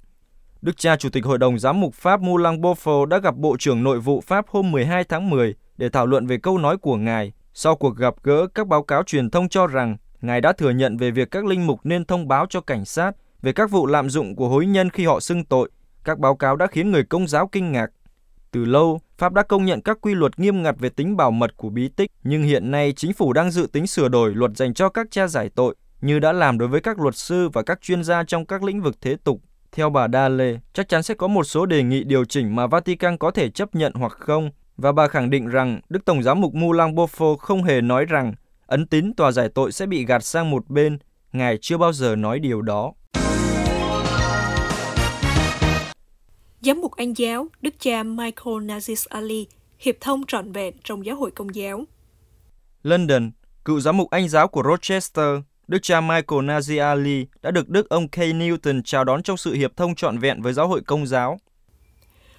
Đức 0.61 0.77
cha 0.77 0.95
Chủ 0.95 1.09
tịch 1.09 1.25
Hội 1.25 1.37
đồng 1.37 1.59
Giám 1.59 1.79
mục 1.79 1.93
Pháp 1.93 2.21
Moulin 2.21 2.61
Beaufort 2.61 3.05
đã 3.05 3.17
gặp 3.17 3.35
Bộ 3.35 3.55
trưởng 3.59 3.83
Nội 3.83 3.99
vụ 3.99 4.21
Pháp 4.21 4.47
hôm 4.47 4.71
12 4.71 5.03
tháng 5.03 5.29
10 5.29 5.55
để 5.77 5.89
thảo 5.89 6.05
luận 6.05 6.27
về 6.27 6.37
câu 6.37 6.57
nói 6.57 6.77
của 6.77 6.95
Ngài. 6.95 7.31
Sau 7.53 7.75
cuộc 7.75 7.97
gặp 7.97 8.13
gỡ, 8.23 8.47
các 8.47 8.67
báo 8.67 8.83
cáo 8.83 9.03
truyền 9.03 9.29
thông 9.29 9.49
cho 9.49 9.67
rằng 9.67 9.97
Ngài 10.21 10.41
đã 10.41 10.53
thừa 10.53 10.69
nhận 10.69 10.97
về 10.97 11.11
việc 11.11 11.31
các 11.31 11.45
linh 11.45 11.67
mục 11.67 11.79
nên 11.83 12.05
thông 12.05 12.27
báo 12.27 12.45
cho 12.49 12.61
cảnh 12.61 12.85
sát 12.85 13.11
về 13.43 13.51
các 13.53 13.71
vụ 13.71 13.87
lạm 13.87 14.09
dụng 14.09 14.35
của 14.35 14.49
hối 14.49 14.65
nhân 14.65 14.89
khi 14.89 15.05
họ 15.05 15.19
xưng 15.19 15.45
tội. 15.45 15.69
Các 16.03 16.19
báo 16.19 16.35
cáo 16.35 16.55
đã 16.55 16.67
khiến 16.67 16.91
người 16.91 17.03
công 17.03 17.27
giáo 17.27 17.47
kinh 17.47 17.71
ngạc. 17.71 17.87
Từ 18.51 18.65
lâu, 18.65 18.99
Pháp 19.17 19.33
đã 19.33 19.43
công 19.43 19.65
nhận 19.65 19.81
các 19.81 19.97
quy 20.01 20.13
luật 20.13 20.39
nghiêm 20.39 20.63
ngặt 20.63 20.75
về 20.79 20.89
tính 20.89 21.17
bảo 21.17 21.31
mật 21.31 21.57
của 21.57 21.69
bí 21.69 21.87
tích, 21.87 22.11
nhưng 22.23 22.43
hiện 22.43 22.71
nay 22.71 22.93
chính 22.95 23.13
phủ 23.13 23.33
đang 23.33 23.51
dự 23.51 23.67
tính 23.71 23.87
sửa 23.87 24.07
đổi 24.07 24.35
luật 24.35 24.51
dành 24.57 24.73
cho 24.73 24.89
các 24.89 25.07
cha 25.11 25.27
giải 25.27 25.49
tội, 25.55 25.75
như 26.01 26.19
đã 26.19 26.31
làm 26.31 26.57
đối 26.57 26.69
với 26.69 26.81
các 26.81 26.99
luật 26.99 27.15
sư 27.15 27.49
và 27.49 27.63
các 27.63 27.81
chuyên 27.81 28.03
gia 28.03 28.23
trong 28.23 28.45
các 28.45 28.63
lĩnh 28.63 28.81
vực 28.81 28.95
thế 29.01 29.15
tục. 29.23 29.41
Theo 29.71 29.89
bà 29.89 30.07
Dale, 30.13 30.59
chắc 30.73 30.89
chắn 30.89 31.03
sẽ 31.03 31.13
có 31.13 31.27
một 31.27 31.43
số 31.43 31.65
đề 31.65 31.83
nghị 31.83 32.03
điều 32.03 32.25
chỉnh 32.25 32.55
mà 32.55 32.67
Vatican 32.67 33.17
có 33.17 33.31
thể 33.31 33.49
chấp 33.49 33.75
nhận 33.75 33.93
hoặc 33.93 34.11
không, 34.11 34.51
và 34.77 34.91
bà 34.91 35.07
khẳng 35.07 35.29
định 35.29 35.47
rằng 35.47 35.81
Đức 35.89 36.05
Tổng 36.05 36.23
giám 36.23 36.41
mục 36.41 36.53
Mulan 36.53 36.95
Bofo 36.95 37.37
không 37.37 37.63
hề 37.63 37.81
nói 37.81 38.05
rằng 38.05 38.33
ấn 38.67 38.87
tín 38.87 39.13
tòa 39.13 39.31
giải 39.31 39.49
tội 39.55 39.71
sẽ 39.71 39.85
bị 39.85 40.05
gạt 40.05 40.23
sang 40.23 40.49
một 40.49 40.69
bên. 40.69 40.97
Ngài 41.31 41.57
chưa 41.61 41.77
bao 41.77 41.93
giờ 41.93 42.15
nói 42.15 42.39
điều 42.39 42.61
đó. 42.61 42.93
Giám 46.65 46.81
mục 46.81 46.91
Anh 46.91 47.13
giáo 47.17 47.47
Đức 47.61 47.73
cha 47.79 48.03
Michael 48.03 48.57
Nazis 48.57 49.05
Ali, 49.09 49.47
hiệp 49.79 49.95
thông 50.01 50.25
trọn 50.27 50.51
vẹn 50.51 50.73
trong 50.83 51.05
giáo 51.05 51.15
hội 51.15 51.31
công 51.31 51.55
giáo. 51.55 51.85
London, 52.83 53.31
cựu 53.65 53.79
giám 53.79 53.97
mục 53.97 54.09
Anh 54.09 54.29
giáo 54.29 54.47
của 54.47 54.63
Rochester, 54.69 55.39
Đức 55.67 55.79
cha 55.81 56.01
Michael 56.01 56.41
Nazir 56.41 56.89
Ali 56.89 57.25
đã 57.41 57.51
được 57.51 57.69
Đức 57.69 57.89
ông 57.89 58.07
Kay 58.07 58.33
Newton 58.33 58.81
chào 58.85 59.03
đón 59.03 59.23
trong 59.23 59.37
sự 59.37 59.53
hiệp 59.53 59.77
thông 59.77 59.95
trọn 59.95 60.17
vẹn 60.17 60.41
với 60.41 60.53
giáo 60.53 60.67
hội 60.67 60.81
công 60.81 61.07
giáo. 61.07 61.39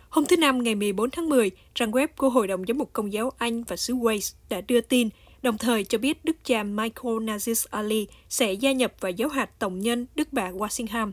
Hôm 0.08 0.24
thứ 0.24 0.36
Năm 0.36 0.62
ngày 0.62 0.74
14 0.74 1.10
tháng 1.10 1.28
10, 1.28 1.50
trang 1.74 1.90
web 1.90 2.08
của 2.16 2.28
Hội 2.28 2.48
đồng 2.48 2.64
Giám 2.68 2.78
mục 2.78 2.90
Công 2.92 3.12
giáo 3.12 3.30
Anh 3.38 3.64
và 3.64 3.76
xứ 3.76 3.94
Wales 3.94 4.34
đã 4.48 4.60
đưa 4.60 4.80
tin, 4.80 5.08
đồng 5.42 5.58
thời 5.58 5.84
cho 5.84 5.98
biết 5.98 6.24
Đức 6.24 6.36
cha 6.44 6.62
Michael 6.62 7.16
Nazis 7.16 7.66
Ali 7.70 8.06
sẽ 8.28 8.52
gia 8.52 8.72
nhập 8.72 8.92
vào 9.00 9.12
giáo 9.12 9.28
hạt 9.28 9.58
tổng 9.58 9.78
nhân 9.78 10.06
Đức 10.14 10.28
bà 10.32 10.50
Walsingham. 10.50 11.10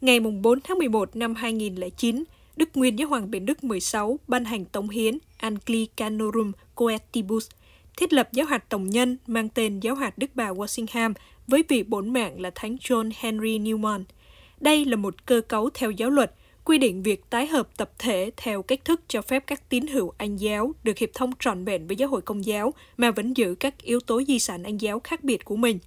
Ngày 0.00 0.20
4 0.20 0.60
tháng 0.60 0.78
11 0.78 1.16
năm 1.16 1.34
2009, 1.34 2.24
Đức 2.56 2.68
Nguyên 2.74 2.98
Giáo 2.98 3.08
hoàng 3.08 3.30
Biển 3.30 3.46
Đức 3.46 3.64
16 3.64 4.18
ban 4.28 4.44
hành 4.44 4.64
Tổng 4.64 4.88
hiến 4.88 5.18
Anglicanorum 5.36 6.52
Coetibus, 6.74 7.48
thiết 7.96 8.12
lập 8.12 8.28
giáo 8.32 8.46
hạt 8.46 8.68
tổng 8.68 8.90
nhân 8.90 9.16
mang 9.26 9.48
tên 9.48 9.80
giáo 9.80 9.94
hạt 9.94 10.18
Đức 10.18 10.30
bà 10.34 10.50
Washington 10.50 11.12
với 11.46 11.64
vị 11.68 11.82
bổn 11.82 12.12
mạng 12.12 12.40
là 12.40 12.50
Thánh 12.54 12.76
John 12.76 13.10
Henry 13.16 13.58
Newman. 13.58 14.02
Đây 14.60 14.84
là 14.84 14.96
một 14.96 15.26
cơ 15.26 15.40
cấu 15.48 15.70
theo 15.74 15.90
giáo 15.90 16.10
luật, 16.10 16.34
quy 16.64 16.78
định 16.78 17.02
việc 17.02 17.30
tái 17.30 17.46
hợp 17.46 17.68
tập 17.76 17.90
thể 17.98 18.30
theo 18.36 18.62
cách 18.62 18.84
thức 18.84 19.00
cho 19.08 19.22
phép 19.22 19.44
các 19.46 19.68
tín 19.68 19.86
hữu 19.86 20.12
Anh 20.18 20.36
giáo 20.36 20.72
được 20.84 20.98
hiệp 20.98 21.10
thông 21.14 21.32
trọn 21.40 21.64
vẹn 21.64 21.86
với 21.86 21.96
giáo 21.96 22.08
hội 22.08 22.22
công 22.22 22.46
giáo 22.46 22.74
mà 22.96 23.10
vẫn 23.10 23.36
giữ 23.36 23.54
các 23.54 23.82
yếu 23.82 24.00
tố 24.00 24.22
di 24.28 24.38
sản 24.38 24.62
Anh 24.62 24.80
giáo 24.80 25.00
khác 25.00 25.24
biệt 25.24 25.44
của 25.44 25.56
mình. 25.56 25.78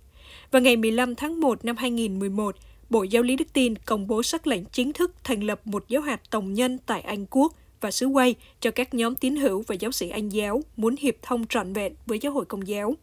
Vào 0.51 0.61
ngày 0.61 0.77
15 0.77 1.15
tháng 1.15 1.39
1 1.39 1.65
năm 1.65 1.77
2011, 1.77 2.55
Bộ 2.89 3.03
Giáo 3.03 3.23
lý 3.23 3.35
Đức 3.35 3.53
tin 3.53 3.75
công 3.75 4.07
bố 4.07 4.23
sắc 4.23 4.47
lệnh 4.47 4.65
chính 4.65 4.93
thức 4.93 5.15
thành 5.23 5.43
lập 5.43 5.61
một 5.65 5.85
giáo 5.87 6.01
hạt 6.01 6.21
tổng 6.29 6.53
nhân 6.53 6.77
tại 6.85 7.01
Anh 7.01 7.25
Quốc 7.29 7.53
và 7.81 7.91
xứ 7.91 8.07
quay 8.07 8.35
cho 8.61 8.71
các 8.71 8.93
nhóm 8.93 9.15
tín 9.15 9.35
hữu 9.35 9.63
và 9.67 9.75
giáo 9.75 9.91
sĩ 9.91 10.09
Anh 10.09 10.29
giáo 10.29 10.61
muốn 10.77 10.95
hiệp 10.99 11.15
thông 11.21 11.47
trọn 11.47 11.73
vẹn 11.73 11.93
với 12.05 12.19
giáo 12.19 12.31
hội 12.31 12.45
công 12.45 12.67
giáo. 12.67 12.95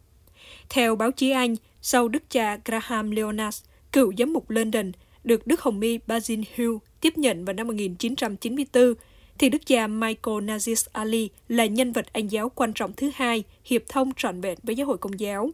Theo 0.69 0.95
báo 0.95 1.11
chí 1.11 1.31
Anh, 1.31 1.55
sau 1.81 2.07
đức 2.07 2.23
cha 2.29 2.57
Graham 2.65 3.11
Leonas, 3.11 3.63
cựu 3.91 4.13
giám 4.17 4.33
mục 4.33 4.49
London, 4.49 4.91
được 5.23 5.47
Đức 5.47 5.61
Hồng 5.61 5.81
y 5.81 5.99
Basil 6.07 6.39
Hill 6.55 6.71
tiếp 7.01 7.17
nhận 7.17 7.45
vào 7.45 7.53
năm 7.53 7.67
1994, 7.67 8.93
thì 9.37 9.49
đức 9.49 9.65
cha 9.65 9.87
Michael 9.87 10.37
Nazis 10.37 10.87
Ali 10.91 11.29
là 11.47 11.65
nhân 11.65 11.91
vật 11.91 12.05
Anh 12.13 12.27
giáo 12.27 12.49
quan 12.49 12.73
trọng 12.73 12.93
thứ 12.93 13.11
hai 13.15 13.43
hiệp 13.65 13.81
thông 13.89 14.11
trọn 14.17 14.41
vẹn 14.41 14.57
với 14.63 14.75
giáo 14.75 14.87
hội 14.87 14.97
công 14.97 15.19
giáo. 15.19 15.49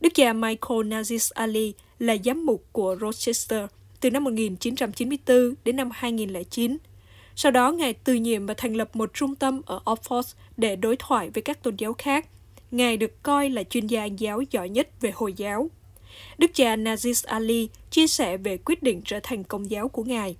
Đức 0.00 0.14
cha 0.14 0.32
Michael 0.32 0.80
Nazis 0.80 1.30
Ali 1.34 1.72
là 1.98 2.16
giám 2.24 2.46
mục 2.46 2.64
của 2.72 2.96
Rochester 3.00 3.64
từ 4.00 4.10
năm 4.10 4.24
1994 4.24 5.54
đến 5.64 5.76
năm 5.76 5.90
2009. 5.92 6.76
Sau 7.36 7.52
đó, 7.52 7.72
Ngài 7.72 7.92
từ 7.92 8.14
nhiệm 8.14 8.46
và 8.46 8.54
thành 8.54 8.74
lập 8.74 8.96
một 8.96 9.10
trung 9.14 9.34
tâm 9.34 9.60
ở 9.66 9.80
Oxford 9.84 10.34
để 10.56 10.76
đối 10.76 10.96
thoại 10.96 11.30
với 11.30 11.42
các 11.42 11.62
tôn 11.62 11.76
giáo 11.76 11.92
khác. 11.98 12.26
Ngài 12.70 12.96
được 12.96 13.22
coi 13.22 13.50
là 13.50 13.62
chuyên 13.62 13.86
gia 13.86 14.04
giáo 14.04 14.42
giỏi 14.50 14.68
nhất 14.68 15.00
về 15.00 15.10
Hồi 15.14 15.32
giáo. 15.32 15.70
Đức 16.38 16.50
cha 16.54 16.76
Nazis 16.76 17.24
Ali 17.26 17.68
chia 17.90 18.06
sẻ 18.06 18.36
về 18.36 18.58
quyết 18.64 18.82
định 18.82 19.02
trở 19.04 19.20
thành 19.22 19.44
công 19.44 19.70
giáo 19.70 19.88
của 19.88 20.04
Ngài. 20.04 20.36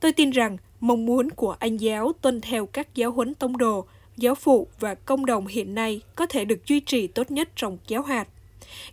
Tôi 0.00 0.12
tin 0.12 0.30
rằng 0.30 0.56
mong 0.80 1.06
muốn 1.06 1.30
của 1.30 1.56
Anh 1.58 1.76
giáo 1.76 2.12
tuân 2.12 2.40
theo 2.40 2.66
các 2.66 2.94
giáo 2.94 3.10
huấn 3.10 3.34
tông 3.34 3.56
đồ, 3.56 3.86
giáo 4.16 4.34
phụ 4.34 4.68
và 4.80 4.94
công 4.94 5.26
đồng 5.26 5.46
hiện 5.46 5.74
nay 5.74 6.00
có 6.16 6.26
thể 6.26 6.44
được 6.44 6.66
duy 6.66 6.80
trì 6.80 7.06
tốt 7.06 7.30
nhất 7.30 7.48
trong 7.56 7.78
giáo 7.88 8.02
hạt. 8.02 8.28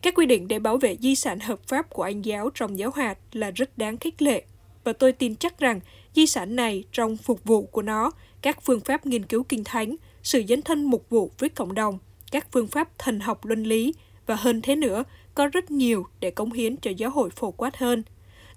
Các 0.01 0.15
quy 0.15 0.25
định 0.25 0.47
để 0.47 0.59
bảo 0.59 0.77
vệ 0.77 0.97
di 0.99 1.15
sản 1.15 1.39
hợp 1.39 1.59
pháp 1.67 1.89
của 1.89 2.03
Anh 2.03 2.21
giáo 2.21 2.49
trong 2.55 2.79
giáo 2.79 2.91
hạt 2.91 3.17
là 3.33 3.51
rất 3.51 3.77
đáng 3.77 3.97
khích 3.97 4.21
lệ, 4.21 4.43
và 4.83 4.93
tôi 4.93 5.11
tin 5.11 5.35
chắc 5.35 5.59
rằng 5.59 5.79
di 6.15 6.25
sản 6.25 6.55
này 6.55 6.83
trong 6.91 7.17
phục 7.17 7.43
vụ 7.43 7.61
của 7.61 7.81
nó, 7.81 8.11
các 8.41 8.61
phương 8.61 8.79
pháp 8.79 9.05
nghiên 9.05 9.25
cứu 9.25 9.43
kinh 9.43 9.63
thánh, 9.63 9.95
sự 10.23 10.43
dấn 10.47 10.61
thân 10.61 10.83
mục 10.83 11.05
vụ 11.09 11.31
với 11.39 11.49
cộng 11.49 11.73
đồng, 11.73 11.99
các 12.31 12.47
phương 12.51 12.67
pháp 12.67 12.89
thần 12.97 13.19
học 13.19 13.45
luân 13.45 13.63
lý 13.63 13.93
và 14.25 14.35
hơn 14.35 14.61
thế 14.61 14.75
nữa, 14.75 15.03
có 15.35 15.47
rất 15.47 15.71
nhiều 15.71 16.05
để 16.19 16.31
cống 16.31 16.51
hiến 16.51 16.77
cho 16.77 16.91
giáo 16.91 17.09
hội 17.09 17.29
phổ 17.29 17.51
quát 17.51 17.77
hơn. 17.77 18.03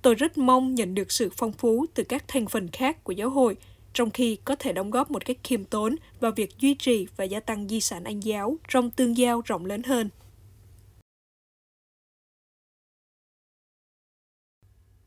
Tôi 0.02 0.14
rất 0.14 0.38
mong 0.38 0.74
nhận 0.74 0.94
được 0.94 1.12
sự 1.12 1.30
phong 1.36 1.52
phú 1.52 1.86
từ 1.94 2.04
các 2.04 2.24
thành 2.28 2.46
phần 2.46 2.68
khác 2.68 3.04
của 3.04 3.12
giáo 3.12 3.30
hội, 3.30 3.56
trong 3.94 4.10
khi 4.10 4.38
có 4.44 4.54
thể 4.54 4.72
đóng 4.72 4.90
góp 4.90 5.10
một 5.10 5.24
cách 5.24 5.36
khiêm 5.44 5.64
tốn 5.64 5.96
vào 6.20 6.32
việc 6.32 6.58
duy 6.58 6.74
trì 6.74 7.06
và 7.16 7.24
gia 7.24 7.40
tăng 7.40 7.68
di 7.68 7.80
sản 7.80 8.04
Anh 8.04 8.20
giáo 8.20 8.56
trong 8.68 8.90
tương 8.90 9.16
giao 9.16 9.42
rộng 9.44 9.66
lớn 9.66 9.82
hơn. 9.82 10.08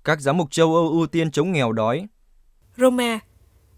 Các 0.03 0.21
giám 0.21 0.37
mục 0.37 0.51
châu 0.51 0.75
Âu 0.75 0.89
ưu 0.89 1.07
tiên 1.07 1.31
chống 1.31 1.51
nghèo 1.51 1.71
đói. 1.71 2.07
Roma 2.77 3.19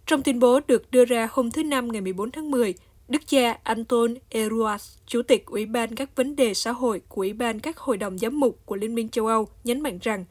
Trong 0.06 0.24
tuyên 0.24 0.40
bố 0.40 0.60
được 0.68 0.92
đưa 0.92 1.06
ra 1.06 1.28
hôm 1.32 1.52
thứ 1.52 1.64
Năm 1.64 1.88
ngày 1.88 2.02
14 2.02 2.32
tháng 2.32 2.52
10, 2.52 2.74
Đức 3.08 3.28
cha 3.28 3.60
Anton 3.64 4.16
Eruas, 4.30 4.98
Chủ 5.06 5.22
tịch 5.22 5.46
Ủy 5.46 5.66
ban 5.66 5.96
các 5.96 6.16
vấn 6.16 6.36
đề 6.36 6.54
xã 6.54 6.72
hội 6.72 7.02
của 7.08 7.22
Ủy 7.22 7.34
ban 7.34 7.60
các 7.60 7.78
hội 7.78 7.98
đồng 7.98 8.18
giám 8.18 8.40
mục 8.40 8.60
của 8.66 8.76
Liên 8.76 8.96
minh 8.96 9.10
châu 9.10 9.28
Âu, 9.28 9.48
nhấn 9.64 9.82
mạnh 9.82 10.00
rằng 10.02 10.26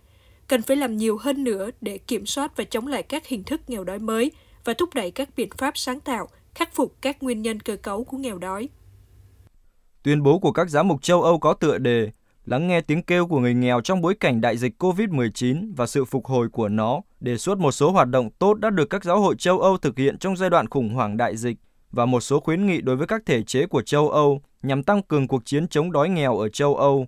cần 0.49 0.63
phải 0.63 0.77
làm 0.77 0.97
nhiều 0.97 1.17
hơn 1.17 1.45
nữa 1.45 1.71
để 1.81 1.99
kiểm 1.99 2.27
soát 2.27 2.57
và 2.57 2.65
chống 2.65 2.87
lại 2.87 3.03
các 3.03 3.27
hình 3.27 3.45
thức 3.45 3.61
nghèo 3.69 3.85
đói 3.85 3.99
mới 3.99 4.31
và 4.67 4.75
thúc 4.75 4.95
đẩy 4.95 5.11
các 5.11 5.29
biện 5.37 5.49
pháp 5.59 5.79
sáng 5.79 6.01
tạo, 6.01 6.29
khắc 6.55 6.75
phục 6.75 6.95
các 7.01 7.23
nguyên 7.23 7.43
nhân 7.43 7.61
cơ 7.61 7.77
cấu 7.77 8.05
của 8.05 8.17
nghèo 8.17 8.39
đói. 8.39 8.69
Tuyên 10.03 10.23
bố 10.23 10.39
của 10.39 10.53
các 10.53 10.71
giám 10.71 10.89
mục 10.89 11.03
châu 11.03 11.23
Âu 11.23 11.39
có 11.39 11.55
tựa 11.55 11.79
đề 11.79 12.11
lắng 12.45 12.69
nghe 12.69 12.81
tiếng 12.81 13.03
kêu 13.03 13.27
của 13.27 13.41
người 13.41 13.55
nghèo 13.55 13.81
trong 13.81 14.01
bối 14.01 14.15
cảnh 14.15 14.41
đại 14.41 14.57
dịch 14.57 14.83
COVID-19 14.83 15.73
và 15.77 15.87
sự 15.87 16.05
phục 16.05 16.27
hồi 16.27 16.49
của 16.49 16.69
nó, 16.69 17.01
đề 17.21 17.37
xuất 17.37 17.59
một 17.59 17.73
số 17.73 17.91
hoạt 17.91 18.09
động 18.09 18.31
tốt 18.31 18.55
đã 18.55 18.71
được 18.71 18.91
các 18.91 19.05
giáo 19.05 19.21
hội 19.21 19.35
châu 19.39 19.61
Âu 19.61 19.79
thực 19.79 19.99
hiện 19.99 20.19
trong 20.19 20.37
giai 20.37 20.51
đoạn 20.51 20.69
khủng 20.69 20.95
hoảng 20.95 21.17
đại 21.17 21.37
dịch 21.37 21.57
và 21.91 22.07
một 22.07 22.21
số 22.21 22.41
khuyến 22.41 22.67
nghị 22.67 22.81
đối 22.81 22.97
với 22.97 23.07
các 23.07 23.23
thể 23.27 23.43
chế 23.43 23.67
của 23.67 23.83
châu 23.83 24.11
Âu 24.11 24.43
nhằm 24.63 24.83
tăng 24.83 25.03
cường 25.03 25.29
cuộc 25.29 25.45
chiến 25.45 25.69
chống 25.69 25.93
đói 25.93 26.09
nghèo 26.09 26.39
ở 26.39 26.49
châu 26.49 26.77
Âu. 26.77 27.07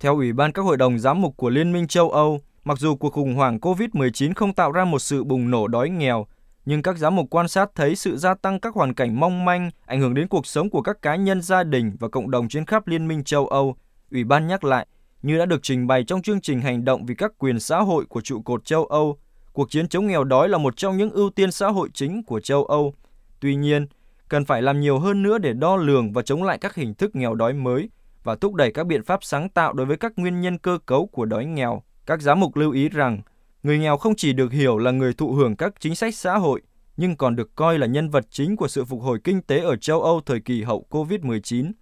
Theo 0.00 0.16
Ủy 0.16 0.32
ban 0.32 0.52
các 0.52 0.62
hội 0.62 0.76
đồng 0.76 0.98
giám 0.98 1.22
mục 1.22 1.36
của 1.36 1.50
Liên 1.50 1.72
minh 1.72 1.86
châu 1.86 2.10
Âu, 2.10 2.40
mặc 2.64 2.78
dù 2.78 2.96
cuộc 2.96 3.12
khủng 3.12 3.34
hoảng 3.34 3.58
COVID-19 3.58 4.32
không 4.36 4.54
tạo 4.54 4.72
ra 4.72 4.84
một 4.84 4.98
sự 4.98 5.24
bùng 5.24 5.50
nổ 5.50 5.68
đói 5.68 5.90
nghèo, 5.90 6.26
nhưng 6.66 6.82
các 6.82 6.98
giám 6.98 7.16
mục 7.16 7.26
quan 7.30 7.48
sát 7.48 7.70
thấy 7.74 7.96
sự 7.96 8.16
gia 8.16 8.34
tăng 8.34 8.60
các 8.60 8.74
hoàn 8.74 8.94
cảnh 8.94 9.20
mong 9.20 9.44
manh 9.44 9.70
ảnh 9.86 10.00
hưởng 10.00 10.14
đến 10.14 10.28
cuộc 10.28 10.46
sống 10.46 10.70
của 10.70 10.82
các 10.82 11.02
cá 11.02 11.16
nhân 11.16 11.42
gia 11.42 11.64
đình 11.64 11.96
và 12.00 12.08
cộng 12.08 12.30
đồng 12.30 12.48
trên 12.48 12.66
khắp 12.66 12.86
Liên 12.86 13.08
minh 13.08 13.24
châu 13.24 13.46
Âu. 13.46 13.76
Ủy 14.10 14.24
ban 14.24 14.46
nhắc 14.46 14.64
lại, 14.64 14.86
như 15.22 15.38
đã 15.38 15.46
được 15.46 15.62
trình 15.62 15.86
bày 15.86 16.04
trong 16.04 16.22
chương 16.22 16.40
trình 16.40 16.60
hành 16.60 16.84
động 16.84 17.06
vì 17.06 17.14
các 17.14 17.32
quyền 17.38 17.60
xã 17.60 17.80
hội 17.80 18.04
của 18.06 18.20
trụ 18.20 18.42
cột 18.42 18.64
châu 18.64 18.84
Âu, 18.84 19.18
cuộc 19.52 19.70
chiến 19.70 19.88
chống 19.88 20.06
nghèo 20.06 20.24
đói 20.24 20.48
là 20.48 20.58
một 20.58 20.76
trong 20.76 20.96
những 20.96 21.10
ưu 21.10 21.30
tiên 21.30 21.52
xã 21.52 21.68
hội 21.68 21.88
chính 21.94 22.22
của 22.22 22.40
châu 22.40 22.64
Âu. 22.64 22.94
Tuy 23.40 23.54
nhiên, 23.56 23.86
cần 24.28 24.44
phải 24.44 24.62
làm 24.62 24.80
nhiều 24.80 24.98
hơn 24.98 25.22
nữa 25.22 25.38
để 25.38 25.52
đo 25.52 25.76
lường 25.76 26.12
và 26.12 26.22
chống 26.22 26.42
lại 26.42 26.58
các 26.58 26.74
hình 26.74 26.94
thức 26.94 27.16
nghèo 27.16 27.34
đói 27.34 27.52
mới 27.52 27.90
và 28.24 28.34
thúc 28.34 28.54
đẩy 28.54 28.72
các 28.72 28.86
biện 28.86 29.04
pháp 29.04 29.24
sáng 29.24 29.48
tạo 29.48 29.72
đối 29.72 29.86
với 29.86 29.96
các 29.96 30.12
nguyên 30.16 30.40
nhân 30.40 30.58
cơ 30.58 30.78
cấu 30.86 31.06
của 31.06 31.24
đói 31.24 31.46
nghèo. 31.46 31.82
Các 32.06 32.22
giám 32.22 32.40
mục 32.40 32.56
lưu 32.56 32.72
ý 32.72 32.88
rằng, 32.88 33.20
người 33.66 33.78
nghèo 33.78 33.96
không 33.96 34.16
chỉ 34.16 34.32
được 34.32 34.52
hiểu 34.52 34.78
là 34.78 34.90
người 34.90 35.12
thụ 35.12 35.32
hưởng 35.32 35.56
các 35.56 35.72
chính 35.80 35.94
sách 35.94 36.14
xã 36.14 36.36
hội, 36.36 36.62
nhưng 36.96 37.16
còn 37.16 37.36
được 37.36 37.54
coi 37.54 37.78
là 37.78 37.86
nhân 37.86 38.10
vật 38.10 38.26
chính 38.30 38.56
của 38.56 38.68
sự 38.68 38.84
phục 38.84 39.02
hồi 39.02 39.18
kinh 39.24 39.42
tế 39.42 39.58
ở 39.58 39.76
châu 39.76 40.02
Âu 40.02 40.20
thời 40.26 40.40
kỳ 40.40 40.62
hậu 40.62 40.86
COVID-19. 40.90 41.72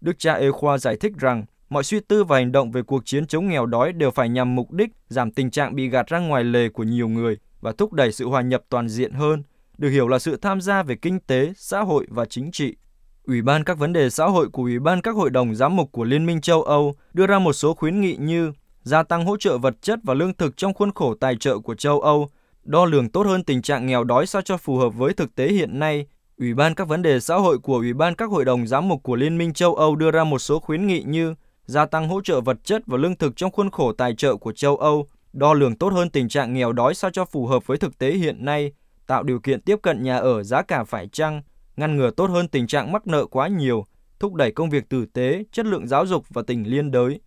Đức 0.00 0.18
cha 0.18 0.34
Ê 0.34 0.50
Khoa 0.50 0.78
giải 0.78 0.96
thích 0.96 1.12
rằng, 1.18 1.44
mọi 1.68 1.84
suy 1.84 2.00
tư 2.00 2.24
và 2.24 2.36
hành 2.36 2.52
động 2.52 2.70
về 2.70 2.82
cuộc 2.82 3.06
chiến 3.06 3.26
chống 3.26 3.48
nghèo 3.48 3.66
đói 3.66 3.92
đều 3.92 4.10
phải 4.10 4.28
nhằm 4.28 4.54
mục 4.54 4.72
đích 4.72 4.90
giảm 5.08 5.30
tình 5.30 5.50
trạng 5.50 5.76
bị 5.76 5.88
gạt 5.88 6.06
ra 6.06 6.18
ngoài 6.18 6.44
lề 6.44 6.68
của 6.68 6.82
nhiều 6.82 7.08
người 7.08 7.36
và 7.60 7.72
thúc 7.72 7.92
đẩy 7.92 8.12
sự 8.12 8.28
hòa 8.28 8.42
nhập 8.42 8.62
toàn 8.68 8.88
diện 8.88 9.12
hơn, 9.12 9.42
được 9.78 9.90
hiểu 9.90 10.08
là 10.08 10.18
sự 10.18 10.36
tham 10.36 10.60
gia 10.60 10.82
về 10.82 10.94
kinh 10.94 11.20
tế, 11.20 11.52
xã 11.56 11.80
hội 11.80 12.06
và 12.10 12.24
chính 12.24 12.52
trị. 12.52 12.76
Ủy 13.24 13.42
ban 13.42 13.64
các 13.64 13.78
vấn 13.78 13.92
đề 13.92 14.10
xã 14.10 14.26
hội 14.26 14.48
của 14.48 14.62
Ủy 14.62 14.78
ban 14.78 15.02
các 15.02 15.16
hội 15.16 15.30
đồng 15.30 15.54
giám 15.54 15.76
mục 15.76 15.92
của 15.92 16.04
Liên 16.04 16.26
minh 16.26 16.40
châu 16.40 16.62
Âu 16.62 16.94
đưa 17.12 17.26
ra 17.26 17.38
một 17.38 17.52
số 17.52 17.74
khuyến 17.74 18.00
nghị 18.00 18.16
như 18.16 18.52
gia 18.84 19.02
tăng 19.02 19.24
hỗ 19.24 19.36
trợ 19.36 19.58
vật 19.58 19.82
chất 19.82 19.98
và 20.02 20.14
lương 20.14 20.34
thực 20.34 20.56
trong 20.56 20.74
khuôn 20.74 20.92
khổ 20.92 21.14
tài 21.14 21.36
trợ 21.36 21.58
của 21.58 21.74
châu 21.74 22.00
Âu, 22.00 22.30
đo 22.64 22.84
lường 22.84 23.08
tốt 23.08 23.26
hơn 23.26 23.44
tình 23.44 23.62
trạng 23.62 23.86
nghèo 23.86 24.04
đói 24.04 24.26
sao 24.26 24.42
cho 24.42 24.56
phù 24.56 24.76
hợp 24.76 24.88
với 24.88 25.12
thực 25.12 25.34
tế 25.34 25.48
hiện 25.48 25.78
nay. 25.78 26.06
Ủy 26.38 26.54
ban 26.54 26.74
các 26.74 26.88
vấn 26.88 27.02
đề 27.02 27.20
xã 27.20 27.36
hội 27.36 27.58
của 27.58 27.74
Ủy 27.74 27.92
ban 27.92 28.14
các 28.14 28.30
hội 28.30 28.44
đồng 28.44 28.66
giám 28.66 28.88
mục 28.88 29.02
của 29.02 29.16
Liên 29.16 29.38
minh 29.38 29.52
châu 29.52 29.74
Âu 29.74 29.96
đưa 29.96 30.10
ra 30.10 30.24
một 30.24 30.38
số 30.38 30.60
khuyến 30.60 30.86
nghị 30.86 31.02
như 31.06 31.34
gia 31.66 31.86
tăng 31.86 32.08
hỗ 32.08 32.20
trợ 32.20 32.40
vật 32.40 32.64
chất 32.64 32.82
và 32.86 32.96
lương 32.96 33.16
thực 33.16 33.36
trong 33.36 33.50
khuôn 33.50 33.70
khổ 33.70 33.92
tài 33.92 34.14
trợ 34.14 34.36
của 34.36 34.52
châu 34.52 34.76
Âu, 34.76 35.06
đo 35.32 35.54
lường 35.54 35.76
tốt 35.76 35.92
hơn 35.92 36.10
tình 36.10 36.28
trạng 36.28 36.54
nghèo 36.54 36.72
đói 36.72 36.94
sao 36.94 37.10
cho 37.10 37.24
phù 37.24 37.46
hợp 37.46 37.66
với 37.66 37.78
thực 37.78 37.98
tế 37.98 38.12
hiện 38.12 38.44
nay, 38.44 38.72
tạo 39.06 39.22
điều 39.22 39.40
kiện 39.40 39.60
tiếp 39.60 39.76
cận 39.82 40.02
nhà 40.02 40.16
ở 40.16 40.42
giá 40.42 40.62
cả 40.62 40.84
phải 40.84 41.08
chăng, 41.12 41.42
ngăn 41.76 41.96
ngừa 41.96 42.10
tốt 42.10 42.30
hơn 42.30 42.48
tình 42.48 42.66
trạng 42.66 42.92
mắc 42.92 43.06
nợ 43.06 43.26
quá 43.26 43.48
nhiều, 43.48 43.84
thúc 44.18 44.34
đẩy 44.34 44.52
công 44.52 44.70
việc 44.70 44.88
tử 44.88 45.06
tế, 45.12 45.44
chất 45.52 45.66
lượng 45.66 45.86
giáo 45.88 46.06
dục 46.06 46.24
và 46.28 46.42
tình 46.46 46.64
liên 46.70 46.90
đới. 46.90 47.20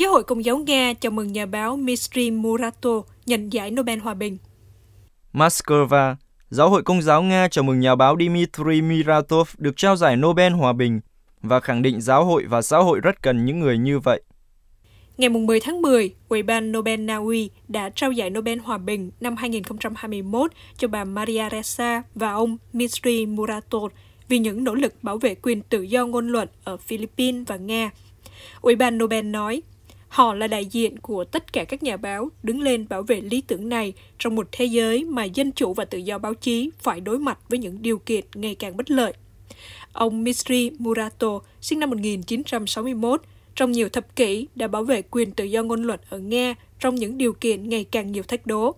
Giáo 0.00 0.12
hội 0.12 0.24
Công 0.24 0.44
giáo 0.44 0.58
Nga 0.58 0.92
chào 1.00 1.12
mừng 1.12 1.32
nhà 1.32 1.46
báo 1.46 1.76
Dmitry 1.76 2.30
Murato 2.30 2.90
nhận 3.26 3.52
giải 3.52 3.70
Nobel 3.70 3.98
Hòa 3.98 4.14
bình. 4.14 4.38
Moscow, 5.32 6.14
Giáo 6.50 6.70
hội 6.70 6.82
Công 6.82 7.02
giáo 7.02 7.22
Nga 7.22 7.48
chào 7.48 7.64
mừng 7.64 7.80
nhà 7.80 7.94
báo 7.94 8.16
Dmitry 8.20 8.82
Miratov 8.82 9.48
được 9.58 9.76
trao 9.76 9.96
giải 9.96 10.16
Nobel 10.16 10.52
Hòa 10.52 10.72
bình 10.72 11.00
và 11.42 11.60
khẳng 11.60 11.82
định 11.82 12.00
giáo 12.00 12.24
hội 12.24 12.44
và 12.48 12.62
xã 12.62 12.78
hội 12.78 13.00
rất 13.00 13.22
cần 13.22 13.44
những 13.44 13.60
người 13.60 13.78
như 13.78 13.98
vậy. 13.98 14.22
Ngày 15.18 15.28
10 15.28 15.60
tháng 15.60 15.82
10, 15.82 16.14
Ủy 16.28 16.42
ban 16.42 16.72
Nobel 16.72 17.00
Na 17.00 17.16
Uy 17.16 17.50
đã 17.68 17.90
trao 17.94 18.12
giải 18.12 18.30
Nobel 18.30 18.58
Hòa 18.58 18.78
bình 18.78 19.10
năm 19.20 19.36
2021 19.36 20.52
cho 20.76 20.88
bà 20.88 21.04
Maria 21.04 21.48
Ressa 21.50 22.02
và 22.14 22.32
ông 22.32 22.56
Dmitry 22.72 23.26
Muratov 23.26 23.92
vì 24.28 24.38
những 24.38 24.64
nỗ 24.64 24.74
lực 24.74 24.94
bảo 25.02 25.18
vệ 25.18 25.34
quyền 25.34 25.62
tự 25.62 25.82
do 25.82 26.06
ngôn 26.06 26.28
luận 26.28 26.48
ở 26.64 26.76
Philippines 26.76 27.46
và 27.46 27.56
Nga. 27.56 27.90
Ủy 28.60 28.76
ban 28.76 28.98
Nobel 28.98 29.24
nói, 29.24 29.62
họ 30.10 30.34
là 30.34 30.46
đại 30.46 30.64
diện 30.64 30.98
của 30.98 31.24
tất 31.24 31.52
cả 31.52 31.64
các 31.64 31.82
nhà 31.82 31.96
báo 31.96 32.28
đứng 32.42 32.60
lên 32.60 32.86
bảo 32.88 33.02
vệ 33.02 33.20
lý 33.20 33.40
tưởng 33.40 33.68
này 33.68 33.92
trong 34.18 34.34
một 34.34 34.48
thế 34.52 34.64
giới 34.64 35.04
mà 35.04 35.24
dân 35.24 35.52
chủ 35.52 35.74
và 35.74 35.84
tự 35.84 35.98
do 35.98 36.18
báo 36.18 36.34
chí 36.34 36.70
phải 36.78 37.00
đối 37.00 37.18
mặt 37.18 37.38
với 37.48 37.58
những 37.58 37.82
điều 37.82 37.98
kiện 37.98 38.24
ngày 38.34 38.54
càng 38.54 38.76
bất 38.76 38.90
lợi. 38.90 39.12
Ông 39.92 40.24
Misri 40.24 40.70
Murato, 40.78 41.40
sinh 41.60 41.80
năm 41.80 41.90
1961, 41.90 43.22
trong 43.54 43.72
nhiều 43.72 43.88
thập 43.88 44.16
kỷ 44.16 44.46
đã 44.54 44.68
bảo 44.68 44.84
vệ 44.84 45.02
quyền 45.02 45.30
tự 45.32 45.44
do 45.44 45.62
ngôn 45.62 45.82
luận 45.82 46.00
ở 46.08 46.18
Nga 46.18 46.54
trong 46.78 46.94
những 46.94 47.18
điều 47.18 47.32
kiện 47.32 47.68
ngày 47.68 47.84
càng 47.84 48.12
nhiều 48.12 48.22
thách 48.22 48.46
đố. 48.46 48.74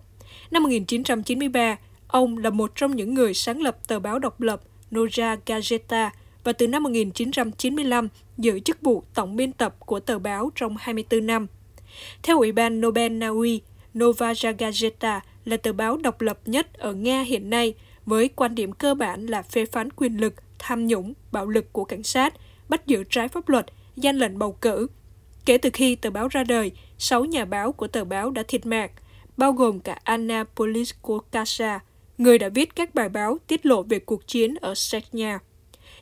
Năm 0.51 0.63
1993, 0.63 1.77
ông 2.07 2.37
là 2.37 2.49
một 2.49 2.71
trong 2.75 2.95
những 2.95 3.13
người 3.13 3.33
sáng 3.33 3.61
lập 3.61 3.87
tờ 3.87 3.99
báo 3.99 4.19
độc 4.19 4.41
lập 4.41 4.61
Noja 4.91 5.37
Gazeta 5.45 6.09
và 6.43 6.53
từ 6.53 6.67
năm 6.67 6.83
1995 6.83 8.07
giữ 8.37 8.59
chức 8.59 8.81
vụ 8.81 9.03
tổng 9.13 9.35
biên 9.35 9.51
tập 9.51 9.75
của 9.79 9.99
tờ 9.99 10.19
báo 10.19 10.51
trong 10.55 10.75
24 10.79 11.27
năm. 11.27 11.47
Theo 12.23 12.39
Ủy 12.39 12.51
ban 12.51 12.81
Nobel 12.81 13.11
Na 13.11 13.27
Uy, 13.27 13.61
Novaya 13.97 14.51
Gazeta 14.57 15.19
là 15.45 15.57
tờ 15.57 15.73
báo 15.73 15.97
độc 15.97 16.21
lập 16.21 16.39
nhất 16.45 16.73
ở 16.73 16.93
Nga 16.93 17.21
hiện 17.21 17.49
nay 17.49 17.73
với 18.05 18.29
quan 18.35 18.55
điểm 18.55 18.71
cơ 18.71 18.93
bản 18.93 19.25
là 19.25 19.41
phê 19.41 19.65
phán 19.65 19.89
quyền 19.95 20.17
lực, 20.17 20.33
tham 20.59 20.87
nhũng, 20.87 21.13
bạo 21.31 21.45
lực 21.45 21.73
của 21.73 21.85
cảnh 21.85 22.03
sát, 22.03 22.33
bắt 22.69 22.87
giữ 22.87 23.03
trái 23.09 23.27
pháp 23.27 23.49
luật– 23.49 23.65
gian 23.95 24.17
lệnh 24.17 24.39
bầu 24.39 24.51
cử. 24.51 24.87
Kể 25.45 25.57
từ 25.57 25.69
khi 25.73 25.95
tờ 25.95 26.09
báo 26.09 26.27
ra 26.27 26.43
đời, 26.43 26.71
6 26.97 27.25
nhà 27.25 27.45
báo 27.45 27.71
của 27.71 27.87
tờ 27.87 28.03
báo 28.03 28.31
đã 28.31 28.43
thiệt 28.47 28.65
mạng, 28.65 28.89
bao 29.37 29.51
gồm 29.51 29.79
cả 29.79 29.99
Anna 30.03 30.43
Politkovskaya, 30.55 31.79
người 32.17 32.37
đã 32.37 32.49
viết 32.49 32.75
các 32.75 32.95
bài 32.95 33.09
báo 33.09 33.37
tiết 33.47 33.65
lộ 33.65 33.83
về 33.83 33.99
cuộc 33.99 34.27
chiến 34.27 34.55
ở 34.61 34.75
Chechnya. 34.75 35.39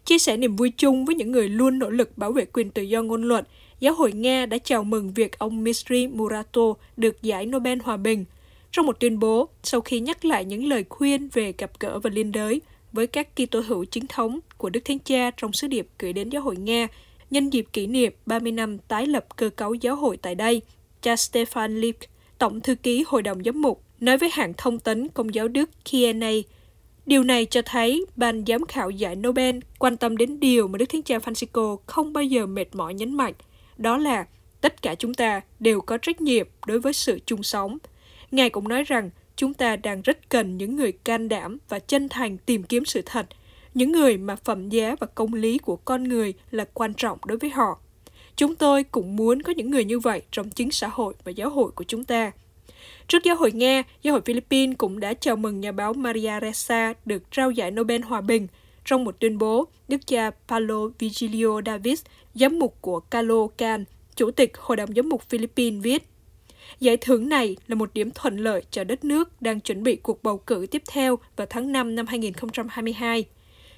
Chia 0.05 0.17
sẻ 0.17 0.38
niềm 0.38 0.55
vui 0.55 0.70
chung 0.70 1.05
với 1.05 1.15
những 1.15 1.31
người 1.31 1.50
luôn 1.50 1.79
nỗ 1.79 1.89
lực 1.89 2.17
bảo 2.17 2.31
vệ 2.31 2.46
quyền 2.46 2.72
tự 2.72 2.81
do 2.81 3.01
ngôn 3.01 3.24
luận, 3.24 3.46
Giáo 3.79 3.93
hội 3.93 4.12
Nga 4.12 4.46
đã 4.46 4.58
chào 4.58 4.84
mừng 4.84 5.13
việc 5.13 5.39
ông 5.39 5.63
Misri 5.63 6.08
Murato 6.08 6.62
được 6.98 7.22
giải 7.22 7.46
Nobel 7.46 7.79
Hòa 7.84 7.98
bình. 7.98 8.25
Trong 8.72 8.86
một 8.86 9.00
tuyên 9.00 9.20
bố, 9.20 9.50
sau 9.63 9.81
khi 9.81 10.00
nhắc 10.00 10.25
lại 10.25 10.46
những 10.46 10.65
lời 10.65 10.86
khuyên 10.89 11.29
về 11.34 11.53
gặp 11.58 11.72
gỡ 11.79 12.00
và 12.00 12.10
liên 12.13 12.31
đới 12.31 12.62
với 12.91 13.08
các 13.08 13.36
Kitô 13.36 13.60
hữu 13.60 13.86
chính 13.86 14.08
thống 14.08 14.39
của 14.58 14.70
Đức 14.70 14.86
Thánh 14.86 15.00
Cha 15.00 15.31
trong 15.38 15.53
sứ 15.53 15.67
điệp 15.67 15.88
gửi 16.00 16.13
đến 16.13 16.29
Giáo 16.29 16.41
hội 16.41 16.55
Nga, 16.55 16.88
nhân 17.31 17.50
dịp 17.50 17.65
kỷ 17.74 17.88
niệm 17.88 18.13
30 18.25 18.51
năm 18.51 18.77
tái 18.77 19.08
lập 19.08 19.25
cơ 19.36 19.50
cấu 19.50 19.74
giáo 19.74 19.96
hội 19.96 20.17
tại 20.17 20.36
đây, 20.36 20.62
cha 21.01 21.15
Stefan 21.15 21.79
Lipp, 21.79 22.00
Tổng 22.38 22.60
thư 22.60 22.75
ký 22.75 23.03
Hội 23.08 23.22
đồng 23.22 23.43
Giám 23.43 23.62
mục, 23.62 23.84
nói 24.00 24.17
với 24.17 24.29
hãng 24.34 24.53
thông 24.58 24.79
tấn 24.79 25.08
Công 25.08 25.36
giáo 25.36 25.48
Đức 25.48 25.70
KNA, 25.91 26.31
Điều 27.05 27.24
này 27.24 27.46
cho 27.46 27.62
thấy 27.65 28.05
ban 28.15 28.46
giám 28.46 28.65
khảo 28.65 28.89
giải 28.89 29.15
Nobel 29.15 29.60
quan 29.79 29.98
tâm 29.98 30.17
đến 30.17 30.39
điều 30.39 30.67
mà 30.67 30.77
Đức 30.77 30.86
Thánh 30.89 31.03
Cha 31.03 31.17
Francisco 31.17 31.77
không 31.86 32.13
bao 32.13 32.24
giờ 32.24 32.46
mệt 32.46 32.75
mỏi 32.75 32.93
nhấn 32.93 33.13
mạnh, 33.13 33.34
đó 33.77 33.98
là 33.98 34.25
tất 34.62 34.81
cả 34.81 34.96
chúng 34.96 35.13
ta 35.13 35.41
đều 35.60 35.81
có 35.81 35.98
trách 35.98 36.22
nhiệm 36.22 36.48
đối 36.65 36.79
với 36.79 36.93
sự 36.93 37.20
chung 37.25 37.43
sống. 37.43 37.77
Ngài 38.31 38.50
cũng 38.50 38.67
nói 38.67 38.84
rằng 38.84 39.10
chúng 39.36 39.53
ta 39.53 39.75
đang 39.75 40.01
rất 40.01 40.29
cần 40.29 40.58
những 40.58 40.75
người 40.75 40.91
can 40.91 41.29
đảm 41.29 41.58
và 41.70 41.79
chân 41.79 42.10
thành 42.10 42.38
tìm 42.38 42.63
kiếm 42.63 42.86
sự 42.86 43.01
thật– 43.05 43.27
những 43.74 43.91
người 43.91 44.17
mà 44.17 44.36
phẩm 44.36 44.70
giá 44.70 44.96
và 45.00 45.08
công 45.08 45.34
lý 45.34 45.58
của 45.58 45.75
con 45.75 46.03
người 46.03 46.34
là 46.51 46.65
quan 46.74 46.93
trọng 46.93 47.17
đối 47.25 47.38
với 47.38 47.50
họ. 47.50 47.79
Chúng 48.36 48.55
tôi 48.55 48.84
cũng 48.84 49.15
muốn 49.15 49.41
có 49.41 49.53
những 49.53 49.72
người 49.72 49.86
như 49.86 50.00
vậy 50.00 50.22
trong 50.31 50.50
chính 50.50 50.72
xã 50.72 50.88
hội 50.88 51.13
và 51.24 51.31
giáo 51.31 51.50
hội 51.50 51.72
của 51.72 51.84
chúng 51.84 52.05
ta. 52.05 52.31
Trước 53.12 53.24
giáo 53.24 53.36
hội 53.36 53.51
Nga, 53.51 53.84
giáo 54.01 54.13
hội 54.13 54.22
Philippines 54.25 54.77
cũng 54.77 55.00
đã 55.00 55.13
chào 55.13 55.36
mừng 55.36 55.62
nhà 55.62 55.72
báo 55.72 55.94
Maria 55.94 56.39
Ressa 56.41 56.94
được 57.06 57.32
trao 57.32 57.51
giải 57.51 57.72
Nobel 57.72 58.01
Hòa 58.01 58.22
bình. 58.22 58.48
Trong 58.86 59.03
một 59.03 59.20
tuyên 59.20 59.38
bố, 59.38 59.68
Đức 59.88 60.08
cha 60.08 60.32
Paulo 60.48 60.88
Vigilio 61.00 61.62
Davis, 61.65 62.03
giám 62.36 62.60
mục 62.60 62.77
của 62.82 63.00
Caloocan, 63.00 63.86
Chủ 64.15 64.32
tịch 64.32 64.51
Hội 64.58 64.77
đồng 64.77 64.94
Giám 64.96 65.10
mục 65.10 65.30
Philippines 65.30 65.84
viết, 65.84 66.08
Giải 66.80 66.98
thưởng 66.98 67.30
này 67.30 67.56
là 67.68 67.75
một 67.75 67.94
điểm 67.94 68.12
thuận 68.15 68.38
lợi 68.38 68.63
cho 68.72 68.84
đất 68.84 69.03
nước 69.03 69.41
đang 69.41 69.60
chuẩn 69.60 69.84
bị 69.84 69.96
cuộc 69.96 70.24
bầu 70.24 70.38
cử 70.38 70.68
tiếp 70.72 70.82
theo 70.91 71.20
vào 71.36 71.48
tháng 71.50 71.72
5 71.72 71.96
năm 71.96 72.08
2022. 72.08 73.25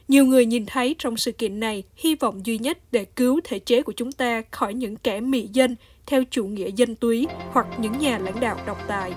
Nhiều 0.07 0.25
người 0.25 0.45
nhìn 0.45 0.65
thấy 0.65 0.95
trong 0.99 1.17
sự 1.17 1.31
kiện 1.31 1.59
này 1.59 1.83
hy 1.95 2.15
vọng 2.15 2.45
duy 2.45 2.57
nhất 2.57 2.77
để 2.91 3.05
cứu 3.05 3.39
thể 3.43 3.59
chế 3.59 3.81
của 3.81 3.93
chúng 3.95 4.11
ta 4.11 4.43
khỏi 4.51 4.73
những 4.73 4.95
kẻ 4.95 5.21
mị 5.21 5.47
dân 5.53 5.75
theo 6.07 6.23
chủ 6.31 6.45
nghĩa 6.45 6.69
dân 6.75 6.95
túy 6.95 7.27
hoặc 7.51 7.65
những 7.77 7.99
nhà 7.99 8.17
lãnh 8.17 8.39
đạo 8.39 8.57
độc 8.65 8.77
tài. 8.87 9.11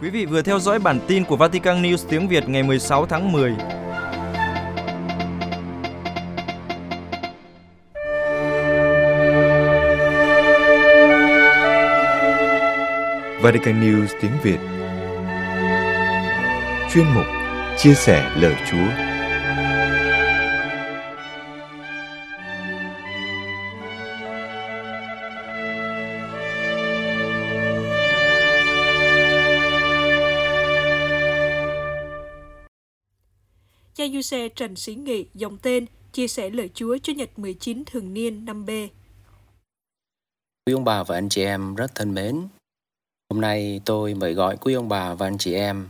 Quý 0.00 0.10
vị 0.10 0.26
vừa 0.26 0.42
theo 0.42 0.58
dõi 0.58 0.78
bản 0.78 1.00
tin 1.06 1.24
của 1.24 1.36
Vatican 1.36 1.82
News 1.82 2.06
tiếng 2.08 2.28
Việt 2.28 2.48
ngày 2.48 2.62
16 2.62 3.06
tháng 3.06 3.32
10. 3.32 3.54
Vatican 13.42 13.80
News 13.80 14.06
tiếng 14.20 14.32
Việt 14.42 14.58
Chuyên 16.94 17.04
mục 17.14 17.26
Chia 17.76 17.94
sẻ 17.94 18.32
lời 18.36 18.54
Chúa 18.70 19.07
Xe 34.28 34.48
Trần 34.48 34.76
Sĩ 34.76 34.94
Nghị 34.94 35.26
dòng 35.34 35.58
tên 35.58 35.86
chia 36.12 36.28
sẻ 36.28 36.50
lời 36.50 36.70
Chúa 36.74 36.98
cho 37.02 37.12
Nhật 37.12 37.38
19 37.38 37.84
thường 37.86 38.14
niên 38.14 38.44
năm 38.44 38.66
B. 38.66 38.70
Quý 40.66 40.72
ông 40.72 40.84
bà 40.84 41.02
và 41.02 41.14
anh 41.14 41.28
chị 41.28 41.42
em 41.42 41.74
rất 41.74 41.94
thân 41.94 42.14
mến. 42.14 42.48
Hôm 43.30 43.40
nay 43.40 43.80
tôi 43.84 44.14
mời 44.14 44.34
gọi 44.34 44.56
quý 44.56 44.74
ông 44.74 44.88
bà 44.88 45.14
và 45.14 45.26
anh 45.26 45.38
chị 45.38 45.54
em 45.54 45.88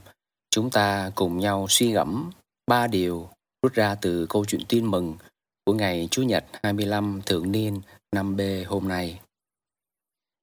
chúng 0.51 0.71
ta 0.71 1.11
cùng 1.15 1.39
nhau 1.39 1.67
suy 1.69 1.93
gẫm 1.93 2.31
ba 2.67 2.87
điều 2.87 3.29
rút 3.63 3.73
ra 3.73 3.95
từ 3.95 4.27
câu 4.29 4.45
chuyện 4.45 4.61
tin 4.69 4.87
mừng 4.87 5.17
của 5.65 5.73
ngày 5.73 6.09
Chủ 6.11 6.23
nhật 6.23 6.45
25 6.63 7.21
thường 7.27 7.53
niên 7.53 7.81
năm 8.13 8.37
B 8.37 8.41
hôm 8.67 8.89
nay. 8.89 9.21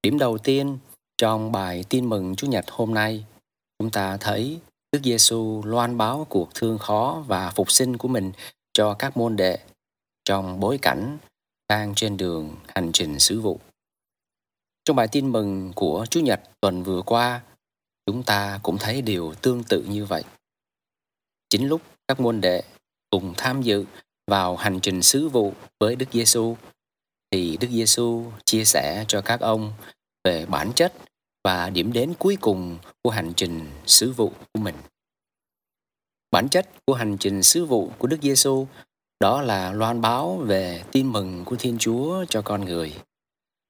Điểm 0.04 0.18
đầu 0.18 0.38
tiên 0.38 0.78
trong 1.18 1.52
bài 1.52 1.84
tin 1.90 2.10
mừng 2.10 2.36
Chủ 2.36 2.48
nhật 2.48 2.66
hôm 2.70 2.94
nay, 2.94 3.26
chúng 3.80 3.90
ta 3.90 4.18
thấy 4.18 4.60
Đức 4.96 5.02
Giêsu 5.04 5.62
loan 5.66 5.98
báo 5.98 6.28
cuộc 6.30 6.56
thương 6.56 6.78
khó 6.78 7.24
và 7.28 7.52
phục 7.52 7.72
sinh 7.72 7.98
của 7.98 8.08
mình 8.08 8.32
cho 8.74 8.94
các 8.94 9.18
môn 9.18 9.36
đệ 9.36 9.60
trong 10.26 10.60
bối 10.60 10.80
cảnh 10.82 11.18
đang 11.68 11.96
trên 11.96 12.18
đường 12.18 12.56
hành 12.68 12.92
trình 12.94 13.20
sứ 13.20 13.42
vụ. 13.42 13.60
Trong 14.86 14.96
bài 14.96 15.08
tin 15.08 15.32
mừng 15.32 15.74
của 15.76 16.06
Chủ 16.10 16.20
nhật 16.20 16.42
tuần 16.62 16.84
vừa 16.84 17.02
qua, 17.02 17.42
chúng 18.06 18.24
ta 18.24 18.60
cũng 18.64 18.78
thấy 18.78 19.02
điều 19.02 19.34
tương 19.42 19.64
tự 19.70 19.86
như 19.90 20.06
vậy. 20.06 20.24
Chính 21.50 21.68
lúc 21.68 21.82
các 22.08 22.20
môn 22.20 22.42
đệ 22.42 22.64
cùng 23.10 23.34
tham 23.38 23.62
dự 23.62 23.86
vào 24.28 24.56
hành 24.56 24.80
trình 24.82 25.02
sứ 25.02 25.30
vụ 25.30 25.54
với 25.80 25.96
Đức 25.96 26.08
Giêsu 26.12 26.56
thì 27.32 27.58
Đức 27.58 27.68
Giêsu 27.72 28.32
chia 28.46 28.66
sẻ 28.66 29.06
cho 29.08 29.22
các 29.22 29.40
ông 29.40 29.74
về 30.24 30.46
bản 30.46 30.72
chất 30.76 30.94
và 31.46 31.70
điểm 31.70 31.94
đến 31.94 32.14
cuối 32.20 32.38
cùng 32.42 32.78
của 33.04 33.10
hành 33.10 33.34
trình 33.38 33.68
sứ 33.86 34.12
vụ 34.12 34.32
của 34.54 34.60
mình. 34.60 34.76
Bản 36.32 36.50
chất 36.50 36.70
của 36.86 36.94
hành 36.94 37.18
trình 37.20 37.44
sứ 37.44 37.66
vụ 37.66 37.92
của 37.98 38.08
Đức 38.08 38.18
Giêsu 38.22 38.68
đó 39.20 39.42
là 39.42 39.74
loan 39.74 40.02
báo 40.02 40.38
về 40.38 40.84
tin 40.92 41.12
mừng 41.12 41.46
của 41.46 41.56
Thiên 41.56 41.78
Chúa 41.78 42.26
cho 42.30 42.42
con 42.42 42.66
người, 42.66 42.96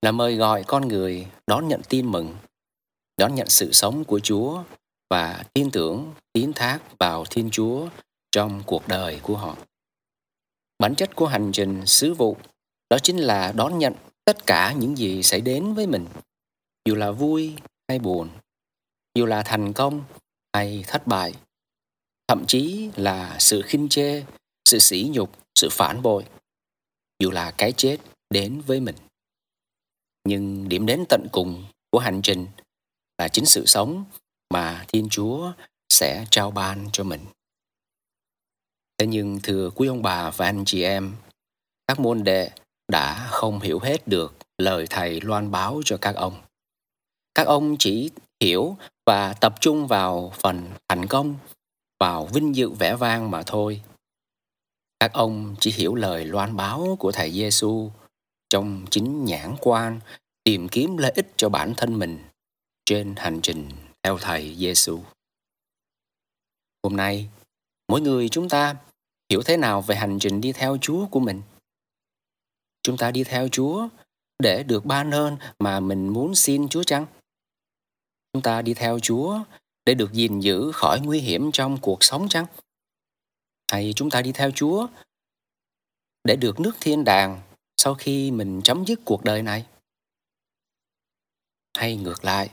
là 0.02 0.12
mời 0.12 0.36
gọi 0.36 0.64
con 0.64 0.88
người 0.88 1.28
đón 1.48 1.68
nhận 1.68 1.82
tin 1.90 2.12
mừng, 2.12 2.36
đón 3.18 3.36
nhận 3.36 3.50
sự 3.50 3.72
sống 3.72 4.04
của 4.04 4.20
Chúa 4.20 4.64
và 5.10 5.44
tin 5.54 5.72
tưởng, 5.72 6.14
tín 6.34 6.54
thác 6.54 6.80
vào 7.00 7.26
Thiên 7.26 7.50
Chúa 7.52 7.88
trong 8.32 8.64
cuộc 8.66 8.88
đời 8.88 9.20
của 9.24 9.38
họ. 9.38 9.58
Bản 10.80 10.96
chất 10.96 11.16
của 11.16 11.28
hành 11.28 11.52
trình 11.52 11.86
sứ 11.86 12.14
vụ 12.14 12.38
đó 12.90 12.98
chính 13.04 13.18
là 13.18 13.52
đón 13.56 13.80
nhận 13.80 13.94
tất 14.26 14.46
cả 14.46 14.74
những 14.80 14.98
gì 14.98 15.24
xảy 15.24 15.42
đến 15.42 15.74
với 15.74 15.88
mình, 15.88 16.06
dù 16.86 16.96
là 16.96 17.12
vui 17.12 17.54
hay 17.88 18.00
buồn, 18.00 18.30
dù 19.16 19.26
là 19.26 19.44
thành 19.46 19.74
công 19.74 20.04
hay 20.54 20.84
thất 20.88 21.08
bại, 21.08 21.34
thậm 22.28 22.46
chí 22.48 22.90
là 22.96 23.38
sự 23.40 23.62
khinh 23.62 23.90
chê, 23.90 24.24
sự 24.66 24.80
sỉ 24.80 25.10
nhục, 25.14 25.32
sự 25.56 25.70
phản 25.72 26.02
bội, 26.02 26.26
dù 27.20 27.32
là 27.32 27.52
cái 27.52 27.72
chết 27.72 27.98
đến 28.30 28.62
với 28.62 28.80
mình. 28.80 28.96
Nhưng 30.28 30.70
điểm 30.70 30.86
đến 30.86 31.04
tận 31.10 31.28
cùng 31.32 31.66
của 31.92 32.00
hành 32.00 32.22
trình 32.22 32.48
là 33.18 33.28
chính 33.28 33.46
sự 33.46 33.66
sống 33.66 34.06
mà 34.50 34.86
Thiên 34.88 35.10
Chúa 35.10 35.52
sẽ 35.90 36.26
trao 36.32 36.52
ban 36.52 36.90
cho 36.94 37.04
mình. 37.04 37.26
Thế 38.98 39.08
nhưng 39.08 39.40
thưa 39.44 39.70
quý 39.76 39.88
ông 39.88 40.02
bà 40.02 40.30
và 40.30 40.46
anh 40.46 40.64
chị 40.66 40.84
em, 40.84 41.16
các 41.88 42.00
môn 42.00 42.24
đệ 42.24 42.50
đã 42.88 43.28
không 43.32 43.60
hiểu 43.60 43.80
hết 43.80 44.08
được 44.08 44.36
lời 44.58 44.88
thầy 44.90 45.22
loan 45.22 45.52
báo 45.52 45.82
cho 45.86 45.98
các 46.02 46.16
ông. 46.16 46.45
Các 47.36 47.48
ông 47.48 47.76
chỉ 47.80 48.10
hiểu 48.40 48.78
và 49.06 49.34
tập 49.34 49.56
trung 49.62 49.88
vào 49.88 50.32
phần 50.36 50.70
thành 50.88 51.08
công, 51.08 51.36
vào 52.00 52.26
vinh 52.26 52.56
dự 52.56 52.70
vẻ 52.70 52.96
vang 52.96 53.32
mà 53.32 53.44
thôi. 53.46 53.82
Các 55.00 55.14
ông 55.14 55.56
chỉ 55.60 55.72
hiểu 55.72 55.96
lời 55.96 56.26
loan 56.26 56.56
báo 56.56 56.96
của 57.00 57.12
thầy 57.12 57.32
Giêsu 57.32 57.92
trong 58.50 58.86
chính 58.92 59.26
nhãn 59.26 59.56
quan 59.62 60.00
tìm 60.44 60.68
kiếm 60.70 60.98
lợi 60.98 61.12
ích 61.16 61.34
cho 61.38 61.50
bản 61.50 61.74
thân 61.78 62.00
mình 62.00 62.20
trên 62.86 63.16
hành 63.18 63.40
trình 63.42 63.70
theo 64.04 64.18
thầy 64.18 64.56
Giêsu. 64.56 65.00
Hôm 66.84 66.98
nay, 66.98 67.30
mỗi 67.88 68.02
người 68.02 68.30
chúng 68.30 68.50
ta 68.50 68.76
hiểu 69.30 69.42
thế 69.46 69.58
nào 69.58 69.82
về 69.82 69.96
hành 69.96 70.20
trình 70.20 70.42
đi 70.42 70.52
theo 70.52 70.78
Chúa 70.82 71.06
của 71.06 71.20
mình? 71.20 71.42
Chúng 72.84 72.98
ta 72.98 73.12
đi 73.12 73.24
theo 73.24 73.48
Chúa 73.48 73.88
để 74.40 74.64
được 74.64 74.86
ban 74.86 75.12
ơn 75.12 75.38
mà 75.60 75.80
mình 75.80 76.08
muốn 76.08 76.36
xin 76.36 76.70
Chúa 76.70 76.84
chăng? 76.84 77.06
Chúng 78.36 78.42
ta 78.42 78.62
đi 78.62 78.74
theo 78.74 79.00
Chúa 79.00 79.40
để 79.86 79.94
được 79.94 80.14
gìn 80.14 80.40
giữ 80.40 80.72
khỏi 80.72 81.00
nguy 81.02 81.20
hiểm 81.20 81.52
trong 81.52 81.78
cuộc 81.82 82.04
sống 82.04 82.30
chăng? 82.30 82.46
Hay 83.72 83.94
chúng 83.96 84.10
ta 84.10 84.22
đi 84.22 84.32
theo 84.32 84.52
Chúa 84.52 84.88
để 86.24 86.36
được 86.36 86.60
nước 86.60 86.72
thiên 86.82 87.04
đàng 87.04 87.42
sau 87.78 87.96
khi 87.96 88.32
mình 88.32 88.62
chấm 88.64 88.86
dứt 88.86 89.00
cuộc 89.06 89.24
đời 89.24 89.42
này? 89.42 89.66
Hay 91.78 91.96
ngược 91.96 92.26
lại, 92.26 92.50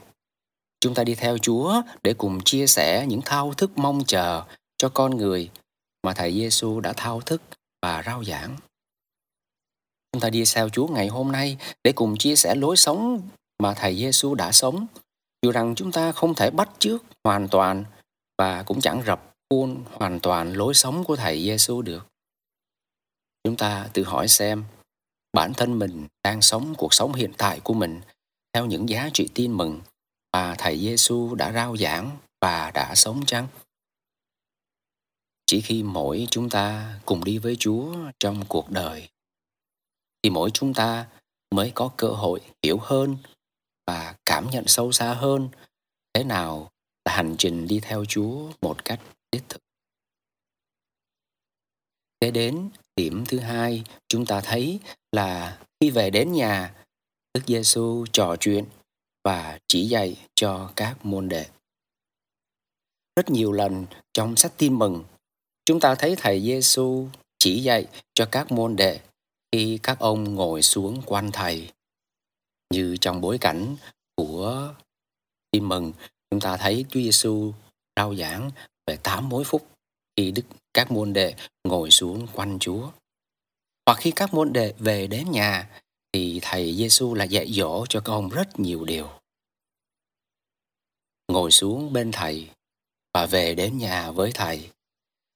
chúng 0.79 0.93
ta 0.95 1.03
đi 1.03 1.15
theo 1.15 1.37
Chúa 1.37 1.81
để 2.03 2.13
cùng 2.13 2.39
chia 2.45 2.67
sẻ 2.67 3.05
những 3.09 3.21
thao 3.25 3.53
thức 3.53 3.77
mong 3.77 4.03
chờ 4.07 4.43
cho 4.77 4.89
con 4.89 5.17
người 5.17 5.51
mà 6.03 6.13
Thầy 6.13 6.33
Giêsu 6.33 6.79
đã 6.79 6.93
thao 6.97 7.21
thức 7.21 7.41
và 7.81 8.03
rao 8.05 8.23
giảng. 8.23 8.55
Chúng 10.11 10.21
ta 10.21 10.29
đi 10.29 10.43
theo 10.55 10.69
Chúa 10.69 10.87
ngày 10.87 11.07
hôm 11.07 11.31
nay 11.31 11.57
để 11.83 11.91
cùng 11.95 12.17
chia 12.17 12.35
sẻ 12.35 12.55
lối 12.55 12.77
sống 12.77 13.29
mà 13.59 13.73
Thầy 13.73 13.95
Giêsu 13.95 14.35
đã 14.35 14.51
sống, 14.51 14.87
dù 15.43 15.51
rằng 15.51 15.73
chúng 15.75 15.91
ta 15.91 16.11
không 16.11 16.35
thể 16.35 16.51
bắt 16.51 16.69
chước 16.79 17.03
hoàn 17.23 17.47
toàn 17.47 17.85
và 18.37 18.63
cũng 18.63 18.81
chẳng 18.81 19.03
rập 19.07 19.35
khuôn 19.49 19.83
hoàn 19.91 20.19
toàn 20.19 20.53
lối 20.53 20.73
sống 20.73 21.03
của 21.03 21.15
Thầy 21.15 21.43
Giêsu 21.43 21.81
được. 21.81 22.07
Chúng 23.43 23.57
ta 23.57 23.89
tự 23.93 24.03
hỏi 24.03 24.27
xem 24.27 24.63
bản 25.33 25.53
thân 25.53 25.79
mình 25.79 26.07
đang 26.23 26.41
sống 26.41 26.73
cuộc 26.77 26.93
sống 26.93 27.13
hiện 27.13 27.33
tại 27.37 27.59
của 27.59 27.73
mình 27.73 28.01
theo 28.53 28.65
những 28.65 28.89
giá 28.89 29.09
trị 29.13 29.29
tin 29.33 29.51
mừng 29.51 29.81
mà 30.31 30.55
Thầy 30.57 30.79
Giêsu 30.79 31.35
đã 31.35 31.51
rao 31.51 31.77
giảng 31.77 32.17
và 32.41 32.71
đã 32.71 32.95
sống 32.95 33.25
chăng? 33.25 33.47
Chỉ 35.45 35.61
khi 35.61 35.83
mỗi 35.83 36.27
chúng 36.31 36.49
ta 36.49 36.99
cùng 37.05 37.23
đi 37.23 37.37
với 37.37 37.55
Chúa 37.59 37.95
trong 38.19 38.45
cuộc 38.49 38.71
đời, 38.71 39.09
thì 40.23 40.29
mỗi 40.29 40.49
chúng 40.51 40.73
ta 40.73 41.07
mới 41.51 41.71
có 41.75 41.91
cơ 41.97 42.07
hội 42.07 42.41
hiểu 42.63 42.77
hơn 42.81 43.17
và 43.87 44.15
cảm 44.25 44.49
nhận 44.49 44.67
sâu 44.67 44.91
xa 44.91 45.13
hơn 45.13 45.49
thế 46.13 46.23
nào 46.23 46.71
là 47.05 47.15
hành 47.15 47.35
trình 47.37 47.67
đi 47.67 47.79
theo 47.79 48.05
Chúa 48.05 48.51
một 48.61 48.85
cách 48.85 48.99
đích 49.31 49.43
thực. 49.49 49.61
Kế 52.19 52.31
đến 52.31 52.69
điểm 52.95 53.23
thứ 53.27 53.39
hai 53.39 53.83
chúng 54.07 54.25
ta 54.25 54.41
thấy 54.41 54.79
là 55.11 55.59
khi 55.79 55.89
về 55.89 56.09
đến 56.09 56.31
nhà, 56.31 56.73
Đức 57.33 57.41
Giêsu 57.47 58.05
trò 58.11 58.35
chuyện 58.39 58.65
và 59.23 59.59
chỉ 59.67 59.87
dạy 59.87 60.27
cho 60.35 60.71
các 60.75 61.05
môn 61.05 61.29
đệ. 61.29 61.45
Rất 63.15 63.29
nhiều 63.29 63.51
lần 63.51 63.85
trong 64.13 64.35
sách 64.35 64.53
tin 64.57 64.79
mừng, 64.79 65.03
chúng 65.65 65.79
ta 65.79 65.95
thấy 65.95 66.15
thầy 66.17 66.41
Giêsu 66.41 67.07
chỉ 67.37 67.63
dạy 67.63 67.87
cho 68.13 68.27
các 68.31 68.51
môn 68.51 68.75
đệ 68.75 68.99
khi 69.51 69.79
các 69.83 69.99
ông 69.99 70.35
ngồi 70.35 70.61
xuống 70.61 71.01
quanh 71.05 71.31
thầy. 71.31 71.71
Như 72.73 72.97
trong 73.01 73.21
bối 73.21 73.37
cảnh 73.37 73.75
của 74.15 74.73
tin 75.51 75.69
mừng, 75.69 75.93
chúng 76.31 76.39
ta 76.39 76.57
thấy 76.57 76.85
Chúa 76.89 76.99
Giêsu 76.99 77.53
rao 77.95 78.15
giảng 78.15 78.51
về 78.87 78.97
tám 79.03 79.29
mối 79.29 79.43
phúc 79.43 79.67
khi 80.17 80.31
đức 80.31 80.41
các 80.73 80.91
môn 80.91 81.13
đệ 81.13 81.35
ngồi 81.63 81.91
xuống 81.91 82.27
quanh 82.33 82.57
Chúa. 82.59 82.91
Hoặc 83.85 83.97
khi 84.01 84.11
các 84.15 84.33
môn 84.33 84.53
đệ 84.53 84.73
về 84.79 85.07
đến 85.07 85.31
nhà 85.31 85.81
thì 86.13 86.39
thầy 86.41 86.75
Giêsu 86.75 87.13
là 87.13 87.25
dạy 87.25 87.51
dỗ 87.51 87.85
cho 87.89 87.99
các 87.99 88.13
ông 88.13 88.29
rất 88.29 88.59
nhiều 88.59 88.85
điều. 88.85 89.09
Ngồi 91.27 91.51
xuống 91.51 91.93
bên 91.93 92.11
thầy 92.11 92.49
và 93.13 93.25
về 93.25 93.55
đến 93.55 93.77
nhà 93.77 94.11
với 94.11 94.31
thầy 94.31 94.69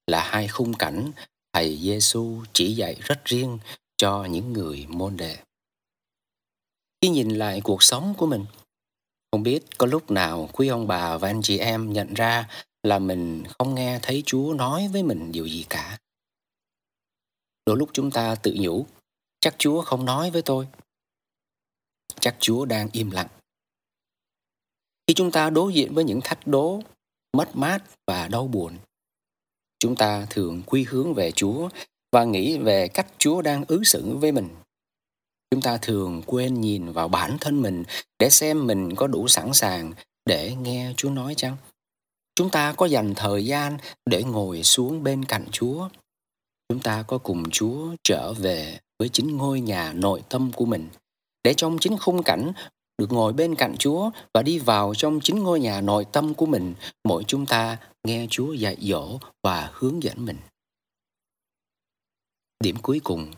là 0.08 0.24
hai 0.24 0.48
khung 0.48 0.74
cảnh 0.74 1.12
thầy 1.54 1.78
Giêsu 1.78 2.44
chỉ 2.54 2.76
dạy 2.76 2.96
rất 3.00 3.26
riêng 3.26 3.60
cho 3.98 4.26
những 4.26 4.54
người 4.54 4.86
môn 4.90 5.18
đệ. 5.18 5.38
Khi 7.02 7.10
nhìn 7.10 7.30
lại 7.30 7.62
cuộc 7.64 7.84
sống 7.84 8.14
của 8.18 8.26
mình, 8.26 8.46
Không 9.32 9.44
biết 9.44 9.64
có 9.78 9.86
lúc 9.86 10.12
nào 10.12 10.50
quý 10.54 10.68
ông 10.68 10.88
bà 10.88 11.18
và 11.18 11.30
anh 11.30 11.42
chị 11.44 11.58
em 11.58 11.94
nhận 11.94 12.14
ra 12.14 12.50
là 12.84 13.00
mình 13.00 13.44
không 13.60 13.76
nghe 13.76 14.00
thấy 14.02 14.24
Chúa 14.26 14.54
nói 14.54 14.88
với 14.94 15.04
mình 15.04 15.32
điều 15.32 15.46
gì 15.46 15.66
cả. 15.70 15.98
Đôi 17.66 17.78
lúc 17.78 17.90
chúng 17.94 18.12
ta 18.12 18.36
tự 18.36 18.56
nhủ, 18.60 18.86
chắc 19.40 19.56
Chúa 19.58 19.82
không 19.82 20.06
nói 20.06 20.32
với 20.32 20.42
tôi. 20.42 20.68
Chắc 22.20 22.36
Chúa 22.40 22.66
đang 22.66 22.90
im 22.92 23.12
lặng. 23.12 23.28
Khi 25.08 25.14
chúng 25.14 25.32
ta 25.32 25.50
đối 25.50 25.74
diện 25.74 25.94
với 25.94 26.04
những 26.04 26.20
thách 26.24 26.48
đố, 26.48 26.82
mất 27.38 27.56
mát 27.56 27.84
và 28.08 28.28
đau 28.28 28.48
buồn, 28.48 28.78
chúng 29.80 29.96
ta 29.96 30.28
thường 30.30 30.64
quy 30.66 30.84
hướng 30.84 31.14
về 31.14 31.32
Chúa 31.32 31.70
và 32.12 32.24
nghĩ 32.24 32.58
về 32.58 32.88
cách 32.88 33.08
Chúa 33.18 33.42
đang 33.42 33.66
ứng 33.68 33.84
xử 33.84 34.18
với 34.18 34.32
mình. 34.32 34.50
Chúng 35.52 35.62
ta 35.62 35.78
thường 35.82 36.22
quên 36.26 36.62
nhìn 36.62 36.92
vào 36.92 37.08
bản 37.08 37.38
thân 37.42 37.62
mình 37.62 37.84
để 38.20 38.30
xem 38.30 38.68
mình 38.68 38.96
có 38.96 39.08
đủ 39.08 39.28
sẵn 39.28 39.54
sàng 39.54 39.94
để 40.26 40.56
nghe 40.56 40.94
Chúa 40.98 41.10
nói 41.10 41.36
chăng? 41.36 41.58
Chúng 42.36 42.50
ta 42.50 42.74
có 42.74 42.86
dành 42.86 43.14
thời 43.16 43.46
gian 43.46 43.78
để 44.06 44.24
ngồi 44.24 44.64
xuống 44.64 45.04
bên 45.04 45.26
cạnh 45.26 45.46
Chúa. 45.52 45.90
Chúng 46.70 46.80
ta 46.80 47.04
có 47.04 47.18
cùng 47.18 47.50
Chúa 47.50 47.96
trở 48.04 48.34
về 48.34 48.80
với 49.00 49.10
chính 49.10 49.38
ngôi 49.38 49.62
nhà 49.62 49.94
nội 49.94 50.24
tâm 50.30 50.52
của 50.56 50.66
mình 50.66 50.90
để 51.44 51.54
trong 51.54 51.78
chính 51.80 51.98
khung 51.98 52.24
cảnh 52.24 52.52
được 52.98 53.12
ngồi 53.12 53.34
bên 53.34 53.56
cạnh 53.56 53.76
Chúa 53.80 54.10
và 54.34 54.42
đi 54.42 54.60
vào 54.60 54.94
trong 54.96 55.20
chính 55.24 55.44
ngôi 55.44 55.60
nhà 55.60 55.82
nội 55.82 56.06
tâm 56.12 56.34
của 56.34 56.46
mình, 56.46 56.74
mỗi 57.04 57.24
chúng 57.24 57.46
ta 57.46 57.78
nghe 58.04 58.28
Chúa 58.30 58.54
dạy 58.54 58.78
dỗ 58.82 59.20
và 59.44 59.72
hướng 59.74 60.04
dẫn 60.04 60.26
mình. 60.26 60.38
Điểm 62.64 62.76
cuối 62.82 63.02
cùng, 63.04 63.32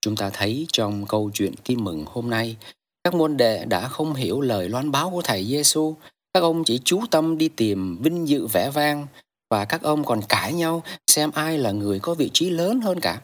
chúng 0.00 0.16
ta 0.16 0.30
thấy 0.32 0.66
trong 0.72 1.06
câu 1.06 1.30
chuyện 1.34 1.54
tin 1.64 1.84
mừng 1.84 2.04
hôm 2.06 2.30
nay, 2.30 2.56
các 3.04 3.14
môn 3.14 3.36
đệ 3.36 3.64
đã 3.64 3.88
không 3.88 4.14
hiểu 4.14 4.40
lời 4.40 4.68
loan 4.68 4.90
báo 4.90 5.10
của 5.10 5.22
Thầy 5.22 5.44
Giêsu. 5.44 5.96
Các 6.32 6.40
ông 6.40 6.64
chỉ 6.64 6.80
chú 6.84 7.00
tâm 7.10 7.38
đi 7.38 7.48
tìm 7.48 7.98
vinh 8.02 8.28
dự 8.28 8.46
vẻ 8.46 8.70
vang 8.70 9.06
và 9.50 9.64
các 9.64 9.82
ông 9.82 10.04
còn 10.04 10.20
cãi 10.28 10.52
nhau 10.52 10.82
xem 11.06 11.30
ai 11.30 11.58
là 11.58 11.70
người 11.70 12.00
có 12.00 12.14
vị 12.14 12.30
trí 12.32 12.50
lớn 12.50 12.80
hơn 12.80 13.00
cả. 13.00 13.22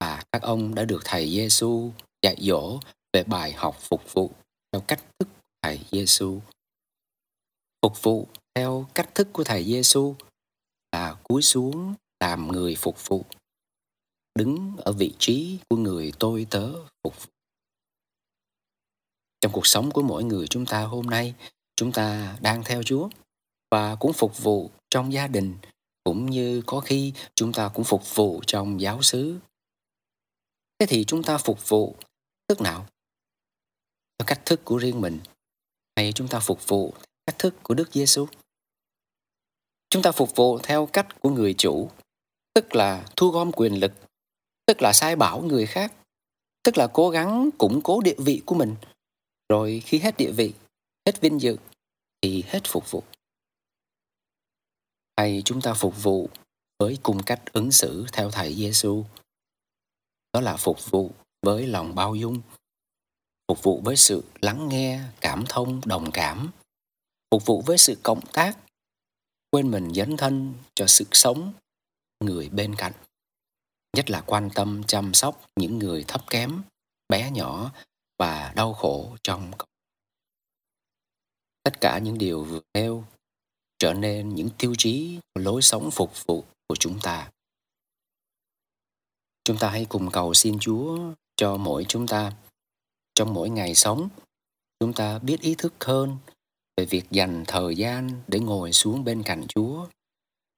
Và 0.00 0.22
các 0.32 0.42
ông 0.42 0.74
đã 0.74 0.84
được 0.84 1.02
Thầy 1.04 1.30
Giêsu 1.30 1.90
dạy 2.22 2.36
dỗ 2.40 2.78
về 3.12 3.24
bài 3.24 3.52
học 3.52 3.76
phục 3.80 4.14
vụ 4.14 4.30
theo 4.72 4.80
cách 4.80 5.04
thức 5.18 5.28
của 5.28 5.50
Thầy 5.62 5.80
Giêsu. 5.90 6.40
Phục 7.82 8.02
vụ 8.02 8.28
theo 8.54 8.86
cách 8.94 9.14
thức 9.14 9.28
của 9.32 9.44
Thầy 9.44 9.64
Giêsu 9.64 10.14
là 10.92 11.16
cúi 11.22 11.42
xuống 11.42 11.94
làm 12.20 12.48
người 12.48 12.74
phục 12.74 13.08
vụ, 13.08 13.24
đứng 14.34 14.76
ở 14.76 14.92
vị 14.92 15.14
trí 15.18 15.58
của 15.68 15.76
người 15.76 16.12
tôi 16.18 16.46
tớ 16.50 16.72
phục 17.02 17.22
vụ. 17.22 17.30
Trong 19.40 19.52
cuộc 19.52 19.66
sống 19.66 19.90
của 19.90 20.02
mỗi 20.02 20.24
người 20.24 20.46
chúng 20.46 20.66
ta 20.66 20.82
hôm 20.82 21.06
nay, 21.06 21.34
chúng 21.76 21.92
ta 21.92 22.38
đang 22.42 22.62
theo 22.64 22.82
Chúa 22.82 23.08
và 23.70 23.94
cũng 23.94 24.12
phục 24.12 24.42
vụ 24.42 24.70
trong 24.90 25.12
gia 25.12 25.26
đình, 25.26 25.56
cũng 26.04 26.30
như 26.30 26.62
có 26.66 26.80
khi 26.80 27.12
chúng 27.34 27.52
ta 27.52 27.68
cũng 27.74 27.84
phục 27.84 28.14
vụ 28.14 28.40
trong 28.46 28.80
giáo 28.80 29.02
xứ. 29.02 29.38
Thế 30.78 30.86
thì 30.86 31.04
chúng 31.04 31.22
ta 31.22 31.38
phục 31.38 31.68
vụ 31.68 31.96
tức 32.46 32.60
nào? 32.60 32.86
theo 34.18 34.26
cách 34.26 34.46
thức 34.46 34.60
của 34.64 34.76
riêng 34.76 35.00
mình 35.00 35.20
hay 35.96 36.12
chúng 36.12 36.28
ta 36.28 36.40
phục 36.40 36.68
vụ 36.68 36.94
cách 37.26 37.38
thức 37.38 37.54
của 37.62 37.74
Đức 37.74 37.92
Giêsu. 37.92 38.26
Chúng 39.90 40.02
ta 40.02 40.12
phục 40.12 40.36
vụ 40.36 40.58
theo 40.58 40.86
cách 40.86 41.20
của 41.20 41.30
người 41.30 41.54
chủ, 41.58 41.90
tức 42.54 42.74
là 42.74 43.06
thu 43.16 43.30
gom 43.30 43.52
quyền 43.52 43.80
lực, 43.80 43.92
tức 44.66 44.82
là 44.82 44.92
sai 44.92 45.16
bảo 45.16 45.42
người 45.42 45.66
khác, 45.66 45.92
tức 46.62 46.78
là 46.78 46.86
cố 46.92 47.10
gắng 47.10 47.50
củng 47.58 47.80
cố 47.84 48.00
địa 48.00 48.16
vị 48.18 48.42
của 48.46 48.54
mình. 48.54 48.76
Rồi 49.48 49.82
khi 49.84 49.98
hết 49.98 50.16
địa 50.16 50.32
vị, 50.32 50.54
hết 51.06 51.20
vinh 51.20 51.40
dự 51.40 51.56
thì 52.22 52.44
hết 52.46 52.60
phục 52.64 52.90
vụ. 52.90 53.02
Hay 55.16 55.42
chúng 55.44 55.60
ta 55.60 55.74
phục 55.74 56.02
vụ 56.02 56.28
với 56.78 56.98
cung 57.02 57.22
cách 57.22 57.42
ứng 57.52 57.72
xử 57.72 58.06
theo 58.12 58.30
thầy 58.30 58.54
Giêsu. 58.54 59.04
Đó 60.32 60.40
là 60.40 60.56
phục 60.56 60.90
vụ 60.90 61.10
với 61.42 61.66
lòng 61.66 61.94
bao 61.94 62.14
dung, 62.14 62.40
phục 63.48 63.62
vụ 63.62 63.80
với 63.84 63.96
sự 63.96 64.24
lắng 64.40 64.68
nghe 64.68 65.00
cảm 65.20 65.44
thông 65.48 65.80
đồng 65.84 66.10
cảm 66.12 66.50
phục 67.30 67.46
vụ 67.46 67.62
với 67.66 67.78
sự 67.78 67.96
cộng 68.02 68.20
tác 68.32 68.58
quên 69.50 69.70
mình 69.70 69.94
dấn 69.94 70.16
thân 70.16 70.54
cho 70.74 70.86
sự 70.86 71.04
sống 71.12 71.52
người 72.20 72.48
bên 72.48 72.74
cạnh 72.78 72.92
nhất 73.94 74.10
là 74.10 74.20
quan 74.26 74.50
tâm 74.54 74.82
chăm 74.86 75.14
sóc 75.14 75.46
những 75.56 75.78
người 75.78 76.04
thấp 76.08 76.20
kém, 76.30 76.62
bé 77.08 77.30
nhỏ 77.30 77.72
và 78.18 78.52
đau 78.56 78.72
khổ 78.72 79.16
trong 79.22 79.52
cộng 79.58 79.68
tất 81.64 81.80
cả 81.80 81.98
những 81.98 82.18
điều 82.18 82.44
vừa 82.44 82.60
nêu 82.74 83.04
trở 83.78 83.94
nên 83.94 84.34
những 84.34 84.48
tiêu 84.58 84.74
chí 84.78 85.18
của 85.34 85.40
lối 85.40 85.62
sống 85.62 85.90
phục 85.90 86.26
vụ 86.26 86.44
của 86.68 86.76
chúng 86.76 86.98
ta. 87.02 87.30
Chúng 89.44 89.56
ta 89.56 89.70
hãy 89.70 89.86
cùng 89.88 90.10
cầu 90.10 90.34
xin 90.34 90.58
chúa 90.58 90.98
cho 91.36 91.56
mỗi 91.56 91.84
chúng 91.88 92.06
ta, 92.06 92.32
trong 93.14 93.34
mỗi 93.34 93.50
ngày 93.50 93.74
sống, 93.74 94.08
chúng 94.80 94.92
ta 94.92 95.18
biết 95.18 95.40
ý 95.40 95.54
thức 95.54 95.74
hơn 95.80 96.16
về 96.76 96.84
việc 96.84 97.04
dành 97.10 97.44
thời 97.46 97.76
gian 97.76 98.22
để 98.28 98.38
ngồi 98.38 98.72
xuống 98.72 99.04
bên 99.04 99.22
cạnh 99.22 99.46
chúa, 99.48 99.86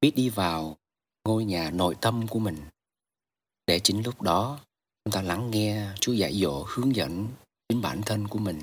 biết 0.01 0.13
đi 0.17 0.29
vào 0.29 0.77
ngôi 1.25 1.45
nhà 1.45 1.71
nội 1.71 1.95
tâm 2.01 2.27
của 2.29 2.39
mình 2.39 2.57
để 3.67 3.81
chính 3.81 4.03
lúc 4.03 4.23
đó 4.23 4.59
chúng 5.05 5.13
ta 5.13 5.23
lắng 5.23 5.51
nghe 5.51 5.87
chúa 6.01 6.13
dạy 6.13 6.41
dỗ 6.43 6.65
hướng 6.69 6.97
dẫn 6.97 7.29
chính 7.69 7.83
bản 7.83 8.03
thân 8.03 8.29
của 8.29 8.39
mình 8.39 8.61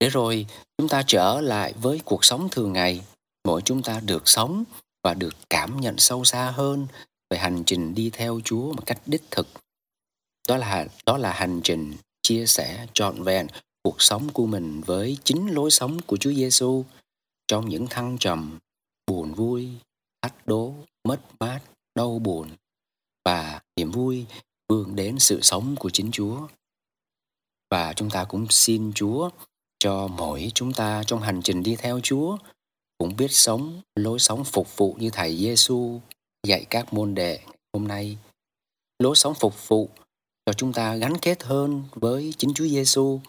để 0.00 0.08
rồi 0.08 0.46
chúng 0.78 0.88
ta 0.88 1.02
trở 1.06 1.40
lại 1.40 1.74
với 1.80 2.00
cuộc 2.04 2.24
sống 2.24 2.48
thường 2.50 2.72
ngày 2.72 3.00
mỗi 3.44 3.62
chúng 3.64 3.82
ta 3.82 4.00
được 4.00 4.28
sống 4.28 4.64
và 5.02 5.14
được 5.14 5.34
cảm 5.50 5.80
nhận 5.80 5.98
sâu 5.98 6.24
xa 6.24 6.50
hơn 6.50 6.86
về 7.30 7.38
hành 7.38 7.62
trình 7.66 7.94
đi 7.94 8.10
theo 8.10 8.40
Chúa 8.44 8.72
một 8.72 8.86
cách 8.86 9.00
đích 9.06 9.22
thực. 9.30 9.48
Đó 10.48 10.56
là 10.56 10.86
đó 11.06 11.18
là 11.18 11.32
hành 11.32 11.60
trình 11.64 11.94
chia 12.22 12.46
sẻ 12.46 12.86
trọn 12.92 13.22
vẹn 13.22 13.46
cuộc 13.82 14.02
sống 14.02 14.28
của 14.32 14.46
mình 14.46 14.80
với 14.80 15.18
chính 15.24 15.46
lối 15.46 15.70
sống 15.70 16.00
của 16.06 16.16
Chúa 16.16 16.32
Giêsu 16.32 16.84
trong 17.46 17.68
những 17.68 17.86
thăng 17.86 18.16
trầm, 18.18 18.58
buồn 19.06 19.34
vui, 19.34 19.68
thách 20.22 20.46
đố, 20.46 20.74
mất 21.08 21.20
mát, 21.40 21.60
đau 21.94 22.18
buồn 22.18 22.48
và 23.24 23.60
niềm 23.76 23.90
vui 23.90 24.26
vươn 24.68 24.96
đến 24.96 25.18
sự 25.18 25.40
sống 25.42 25.76
của 25.78 25.90
chính 25.90 26.10
Chúa. 26.12 26.46
Và 27.70 27.92
chúng 27.92 28.10
ta 28.10 28.24
cũng 28.24 28.46
xin 28.50 28.92
Chúa 28.94 29.30
cho 29.78 30.06
mỗi 30.06 30.52
chúng 30.54 30.72
ta 30.72 31.02
trong 31.06 31.20
hành 31.20 31.40
trình 31.42 31.62
đi 31.62 31.76
theo 31.76 32.00
Chúa 32.02 32.36
cũng 32.98 33.16
biết 33.16 33.30
sống, 33.30 33.82
lối 33.94 34.18
sống 34.18 34.44
phục 34.44 34.76
vụ 34.76 34.96
như 34.98 35.10
thầy 35.10 35.36
Giêsu 35.36 36.00
dạy 36.46 36.66
các 36.70 36.92
môn 36.92 37.14
đệ 37.14 37.40
hôm 37.72 37.88
nay. 37.88 38.18
Lối 38.98 39.16
sống 39.16 39.34
phục 39.34 39.68
vụ 39.68 39.88
cho 40.46 40.52
chúng 40.52 40.72
ta 40.72 40.96
gắn 40.96 41.12
kết 41.22 41.42
hơn 41.42 41.84
với 41.92 42.34
chính 42.38 42.54
Chúa 42.54 42.66
Giêsu 42.66 43.20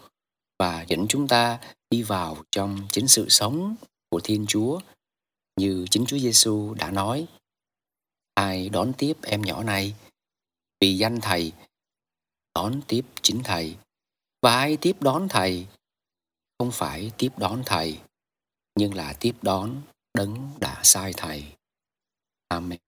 và 0.58 0.84
dẫn 0.88 1.06
chúng 1.08 1.28
ta 1.28 1.60
đi 1.90 2.02
vào 2.02 2.36
trong 2.50 2.78
chính 2.90 3.08
sự 3.08 3.28
sống 3.28 3.74
của 4.10 4.20
Thiên 4.24 4.46
Chúa, 4.48 4.80
như 5.60 5.86
chính 5.90 6.06
Chúa 6.06 6.18
Giêsu 6.18 6.74
đã 6.74 6.90
nói. 6.90 7.26
Ai 8.34 8.68
đón 8.68 8.92
tiếp 8.98 9.16
em 9.22 9.42
nhỏ 9.42 9.62
này 9.62 9.94
vì 10.80 10.96
danh 10.96 11.18
Thầy, 11.22 11.52
đón 12.54 12.80
tiếp 12.88 13.04
chính 13.22 13.40
Thầy 13.44 13.76
và 14.42 14.56
ai 14.56 14.76
tiếp 14.80 14.96
đón 15.00 15.26
Thầy 15.30 15.66
không 16.58 16.70
phải 16.72 17.10
tiếp 17.18 17.30
đón 17.36 17.62
Thầy, 17.66 18.00
nhưng 18.78 18.94
là 18.94 19.14
tiếp 19.20 19.32
đón 19.42 19.82
đấng 20.14 20.50
đã 20.60 20.80
sai 20.84 21.12
Thầy. 21.16 21.44
Amen. 22.48 22.78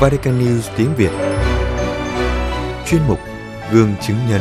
Vatican 0.00 0.38
News 0.38 0.70
tiếng 0.76 0.94
Việt 0.96 1.10
Chuyên 2.86 3.00
mục 3.08 3.18
Gương 3.72 3.94
chứng 4.00 4.16
nhân 4.28 4.40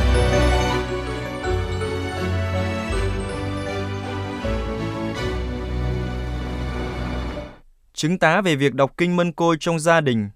chứng 7.94 8.18
tá 8.20 8.42
về 8.42 8.56
việc 8.56 8.74
đọc 8.74 8.94
kinh 8.98 9.16
mân 9.16 9.32
côi 9.32 9.58
trong 9.60 9.80
gia 9.80 10.02
đình. 10.02 10.30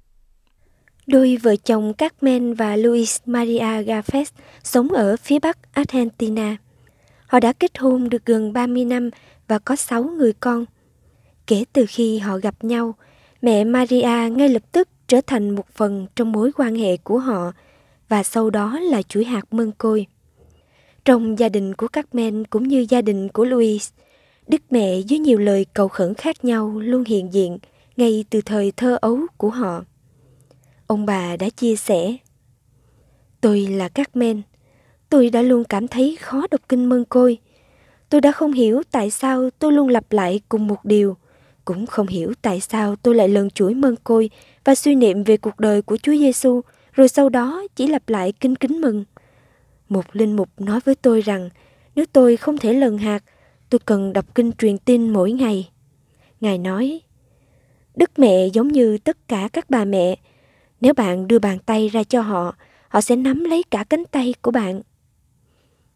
Đôi 1.07 1.37
vợ 1.43 1.55
chồng 1.55 1.93
Carmen 1.93 2.53
và 2.53 2.75
Luis 2.75 3.19
Maria 3.25 3.83
Gafes 3.83 4.25
sống 4.63 4.89
ở 4.89 5.17
phía 5.17 5.39
bắc 5.39 5.57
Argentina. 5.73 6.57
Họ 7.27 7.39
đã 7.39 7.53
kết 7.53 7.77
hôn 7.77 8.09
được 8.09 8.25
gần 8.25 8.53
30 8.53 8.85
năm 8.85 9.09
và 9.47 9.59
có 9.59 9.75
6 9.75 10.03
người 10.03 10.33
con. 10.33 10.65
Kể 11.47 11.63
từ 11.73 11.85
khi 11.89 12.19
họ 12.19 12.37
gặp 12.37 12.63
nhau, 12.63 12.95
mẹ 13.41 13.63
Maria 13.63 14.29
ngay 14.29 14.49
lập 14.49 14.63
tức 14.71 14.89
trở 15.13 15.21
thành 15.27 15.49
một 15.49 15.67
phần 15.73 16.07
trong 16.15 16.31
mối 16.31 16.51
quan 16.55 16.75
hệ 16.75 16.97
của 16.97 17.17
họ 17.17 17.51
và 18.09 18.23
sau 18.23 18.49
đó 18.49 18.79
là 18.79 19.01
chuỗi 19.01 19.23
hạt 19.23 19.53
mân 19.53 19.71
côi. 19.71 20.05
Trong 21.05 21.39
gia 21.39 21.49
đình 21.49 21.73
của 21.73 21.87
Carmen 21.87 22.45
cũng 22.45 22.67
như 22.67 22.85
gia 22.89 23.01
đình 23.01 23.29
của 23.29 23.45
Luis, 23.45 23.89
Đức 24.47 24.61
mẹ 24.69 25.01
với 25.09 25.19
nhiều 25.19 25.39
lời 25.39 25.65
cầu 25.73 25.87
khẩn 25.87 26.13
khác 26.13 26.45
nhau 26.45 26.79
luôn 26.79 27.03
hiện 27.07 27.33
diện 27.33 27.57
ngay 27.97 28.25
từ 28.29 28.41
thời 28.41 28.71
thơ 28.71 28.97
ấu 29.01 29.19
của 29.37 29.49
họ. 29.49 29.83
Ông 30.87 31.05
bà 31.05 31.35
đã 31.35 31.49
chia 31.49 31.75
sẻ 31.75 32.17
Tôi 33.41 33.59
là 33.59 33.89
Carmen, 33.89 34.41
tôi 35.09 35.29
đã 35.29 35.41
luôn 35.41 35.63
cảm 35.63 35.87
thấy 35.87 36.17
khó 36.21 36.47
đọc 36.51 36.61
kinh 36.69 36.85
mân 36.89 37.05
côi. 37.05 37.37
Tôi 38.09 38.21
đã 38.21 38.31
không 38.31 38.53
hiểu 38.53 38.81
tại 38.91 39.11
sao 39.11 39.49
tôi 39.59 39.71
luôn 39.73 39.87
lặp 39.87 40.11
lại 40.11 40.41
cùng 40.49 40.67
một 40.67 40.85
điều, 40.85 41.17
cũng 41.65 41.85
không 41.85 42.07
hiểu 42.07 42.33
tại 42.41 42.59
sao 42.59 42.95
tôi 42.95 43.15
lại 43.15 43.29
lần 43.29 43.49
chuỗi 43.49 43.73
mân 43.73 43.95
côi 44.03 44.29
và 44.65 44.75
suy 44.75 44.95
niệm 44.95 45.23
về 45.23 45.37
cuộc 45.37 45.59
đời 45.59 45.81
của 45.81 45.97
Chúa 45.97 46.11
Giêsu, 46.11 46.61
rồi 46.93 47.07
sau 47.07 47.29
đó 47.29 47.63
chỉ 47.75 47.87
lặp 47.87 48.09
lại 48.09 48.31
kinh 48.31 48.55
kính 48.55 48.81
mừng. 48.81 49.03
Một 49.89 50.05
linh 50.13 50.35
mục 50.35 50.49
nói 50.57 50.79
với 50.85 50.95
tôi 50.95 51.21
rằng 51.21 51.49
nếu 51.95 52.05
tôi 52.13 52.37
không 52.37 52.57
thể 52.57 52.73
lần 52.73 52.97
hạt, 52.97 53.23
tôi 53.69 53.79
cần 53.85 54.13
đọc 54.13 54.35
kinh 54.35 54.51
truyền 54.51 54.77
tin 54.77 55.09
mỗi 55.09 55.31
ngày. 55.31 55.69
Ngài 56.41 56.57
nói, 56.57 57.01
Đức 57.95 58.19
mẹ 58.19 58.47
giống 58.47 58.67
như 58.67 58.97
tất 58.97 59.17
cả 59.27 59.49
các 59.53 59.69
bà 59.69 59.85
mẹ, 59.85 60.15
nếu 60.81 60.93
bạn 60.93 61.27
đưa 61.27 61.39
bàn 61.39 61.57
tay 61.65 61.87
ra 61.87 62.03
cho 62.03 62.21
họ, 62.21 62.55
họ 62.87 63.01
sẽ 63.01 63.15
nắm 63.15 63.43
lấy 63.43 63.63
cả 63.71 63.83
cánh 63.89 64.05
tay 64.05 64.33
của 64.41 64.51
bạn. 64.51 64.81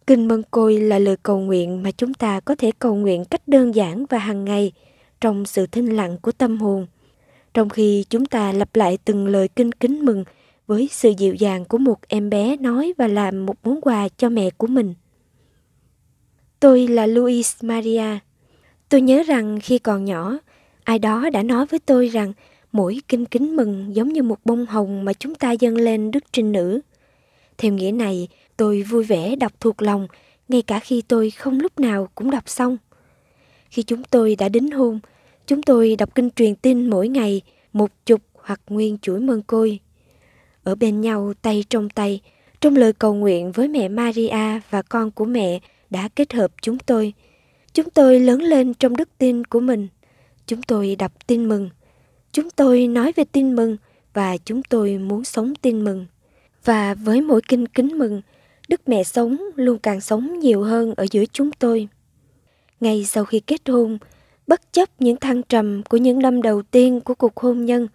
Kinh 0.07 0.27
Mân 0.27 0.43
Côi 0.51 0.77
là 0.77 0.99
lời 0.99 1.15
cầu 1.23 1.39
nguyện 1.39 1.83
mà 1.83 1.91
chúng 1.91 2.13
ta 2.13 2.39
có 2.39 2.55
thể 2.55 2.71
cầu 2.79 2.95
nguyện 2.95 3.25
cách 3.25 3.47
đơn 3.47 3.75
giản 3.75 4.05
và 4.09 4.17
hàng 4.17 4.45
ngày 4.45 4.71
trong 5.21 5.45
sự 5.45 5.67
thinh 5.67 5.95
lặng 5.95 6.17
của 6.21 6.31
tâm 6.31 6.57
hồn. 6.57 6.87
Trong 7.53 7.69
khi 7.69 8.05
chúng 8.09 8.25
ta 8.25 8.51
lặp 8.51 8.75
lại 8.75 8.97
từng 9.05 9.27
lời 9.27 9.47
kinh 9.47 9.71
kính 9.71 10.05
mừng 10.05 10.23
với 10.67 10.89
sự 10.91 11.13
dịu 11.17 11.33
dàng 11.33 11.65
của 11.65 11.77
một 11.77 11.99
em 12.07 12.29
bé 12.29 12.57
nói 12.57 12.93
và 12.97 13.07
làm 13.07 13.45
một 13.45 13.55
món 13.63 13.81
quà 13.81 14.07
cho 14.17 14.29
mẹ 14.29 14.49
của 14.49 14.67
mình. 14.67 14.93
Tôi 16.59 16.87
là 16.87 17.05
Luis 17.05 17.55
Maria. 17.61 18.19
Tôi 18.89 19.01
nhớ 19.01 19.23
rằng 19.23 19.59
khi 19.63 19.79
còn 19.79 20.05
nhỏ, 20.05 20.37
ai 20.83 20.99
đó 20.99 21.29
đã 21.29 21.43
nói 21.43 21.65
với 21.65 21.79
tôi 21.79 22.07
rằng 22.07 22.33
mỗi 22.71 22.99
kinh 23.07 23.25
kính 23.25 23.55
mừng 23.55 23.95
giống 23.95 24.13
như 24.13 24.23
một 24.23 24.39
bông 24.45 24.65
hồng 24.65 25.05
mà 25.05 25.13
chúng 25.13 25.35
ta 25.35 25.51
dâng 25.51 25.77
lên 25.77 26.11
Đức 26.11 26.23
Trinh 26.31 26.51
Nữ. 26.51 26.81
Theo 27.57 27.71
nghĩa 27.71 27.91
này, 27.91 28.27
tôi 28.57 28.81
vui 28.81 29.03
vẻ 29.03 29.35
đọc 29.35 29.51
thuộc 29.59 29.81
lòng, 29.81 30.07
ngay 30.47 30.61
cả 30.61 30.79
khi 30.79 31.01
tôi 31.01 31.29
không 31.29 31.59
lúc 31.59 31.79
nào 31.79 32.09
cũng 32.15 32.31
đọc 32.31 32.49
xong. 32.49 32.77
Khi 33.69 33.83
chúng 33.83 34.03
tôi 34.03 34.35
đã 34.35 34.49
đính 34.49 34.71
hôn, 34.71 34.99
chúng 35.47 35.61
tôi 35.61 35.95
đọc 35.95 36.15
kinh 36.15 36.29
truyền 36.31 36.55
tin 36.55 36.89
mỗi 36.89 37.07
ngày, 37.07 37.41
một 37.73 37.91
chục 38.05 38.21
hoặc 38.33 38.61
nguyên 38.69 38.97
chuỗi 38.97 39.19
mơn 39.19 39.41
côi. 39.41 39.79
Ở 40.63 40.75
bên 40.75 41.01
nhau 41.01 41.33
tay 41.41 41.63
trong 41.69 41.89
tay, 41.89 42.21
trong 42.61 42.75
lời 42.75 42.93
cầu 42.93 43.13
nguyện 43.13 43.51
với 43.51 43.67
mẹ 43.67 43.89
Maria 43.89 44.59
và 44.69 44.81
con 44.81 45.11
của 45.11 45.25
mẹ 45.25 45.59
đã 45.89 46.09
kết 46.15 46.33
hợp 46.33 46.51
chúng 46.61 46.79
tôi. 46.79 47.13
Chúng 47.73 47.89
tôi 47.89 48.19
lớn 48.19 48.41
lên 48.41 48.73
trong 48.73 48.97
đức 48.97 49.09
tin 49.17 49.43
của 49.43 49.59
mình. 49.59 49.87
Chúng 50.47 50.61
tôi 50.61 50.95
đọc 50.95 51.27
tin 51.27 51.47
mừng. 51.47 51.69
Chúng 52.31 52.49
tôi 52.49 52.87
nói 52.87 53.11
về 53.15 53.23
tin 53.23 53.55
mừng 53.55 53.77
và 54.13 54.37
chúng 54.37 54.63
tôi 54.63 54.97
muốn 54.97 55.23
sống 55.23 55.55
tin 55.55 55.83
mừng. 55.83 56.05
Và 56.65 56.93
với 56.93 57.21
mỗi 57.21 57.41
kinh 57.47 57.67
kính 57.67 57.97
mừng, 57.97 58.21
Đức 58.67 58.81
Mẹ 58.89 59.03
sống 59.03 59.37
luôn 59.55 59.79
càng 59.79 60.01
sống 60.01 60.39
nhiều 60.39 60.63
hơn 60.63 60.93
ở 60.97 61.05
giữa 61.11 61.23
chúng 61.33 61.51
tôi. 61.51 61.87
Ngay 62.79 63.05
sau 63.05 63.25
khi 63.25 63.39
kết 63.39 63.69
hôn, 63.69 63.97
bất 64.47 64.73
chấp 64.73 64.89
những 64.99 65.17
thăng 65.17 65.43
trầm 65.43 65.83
của 65.83 65.97
những 65.97 66.19
năm 66.19 66.41
đầu 66.41 66.61
tiên 66.61 67.01
của 67.01 67.13
cuộc 67.15 67.37
hôn 67.37 67.65
nhân, 67.65 67.87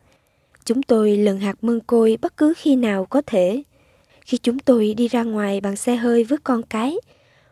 chúng 0.64 0.82
tôi 0.82 1.16
lần 1.16 1.38
hạt 1.38 1.56
mương 1.62 1.80
côi 1.80 2.18
bất 2.20 2.36
cứ 2.36 2.54
khi 2.56 2.76
nào 2.76 3.04
có 3.04 3.22
thể. 3.26 3.62
Khi 4.20 4.38
chúng 4.38 4.58
tôi 4.58 4.94
đi 4.94 5.08
ra 5.08 5.22
ngoài 5.22 5.60
bằng 5.60 5.76
xe 5.76 5.96
hơi 5.96 6.24
với 6.24 6.38
con 6.44 6.62
cái, 6.62 6.96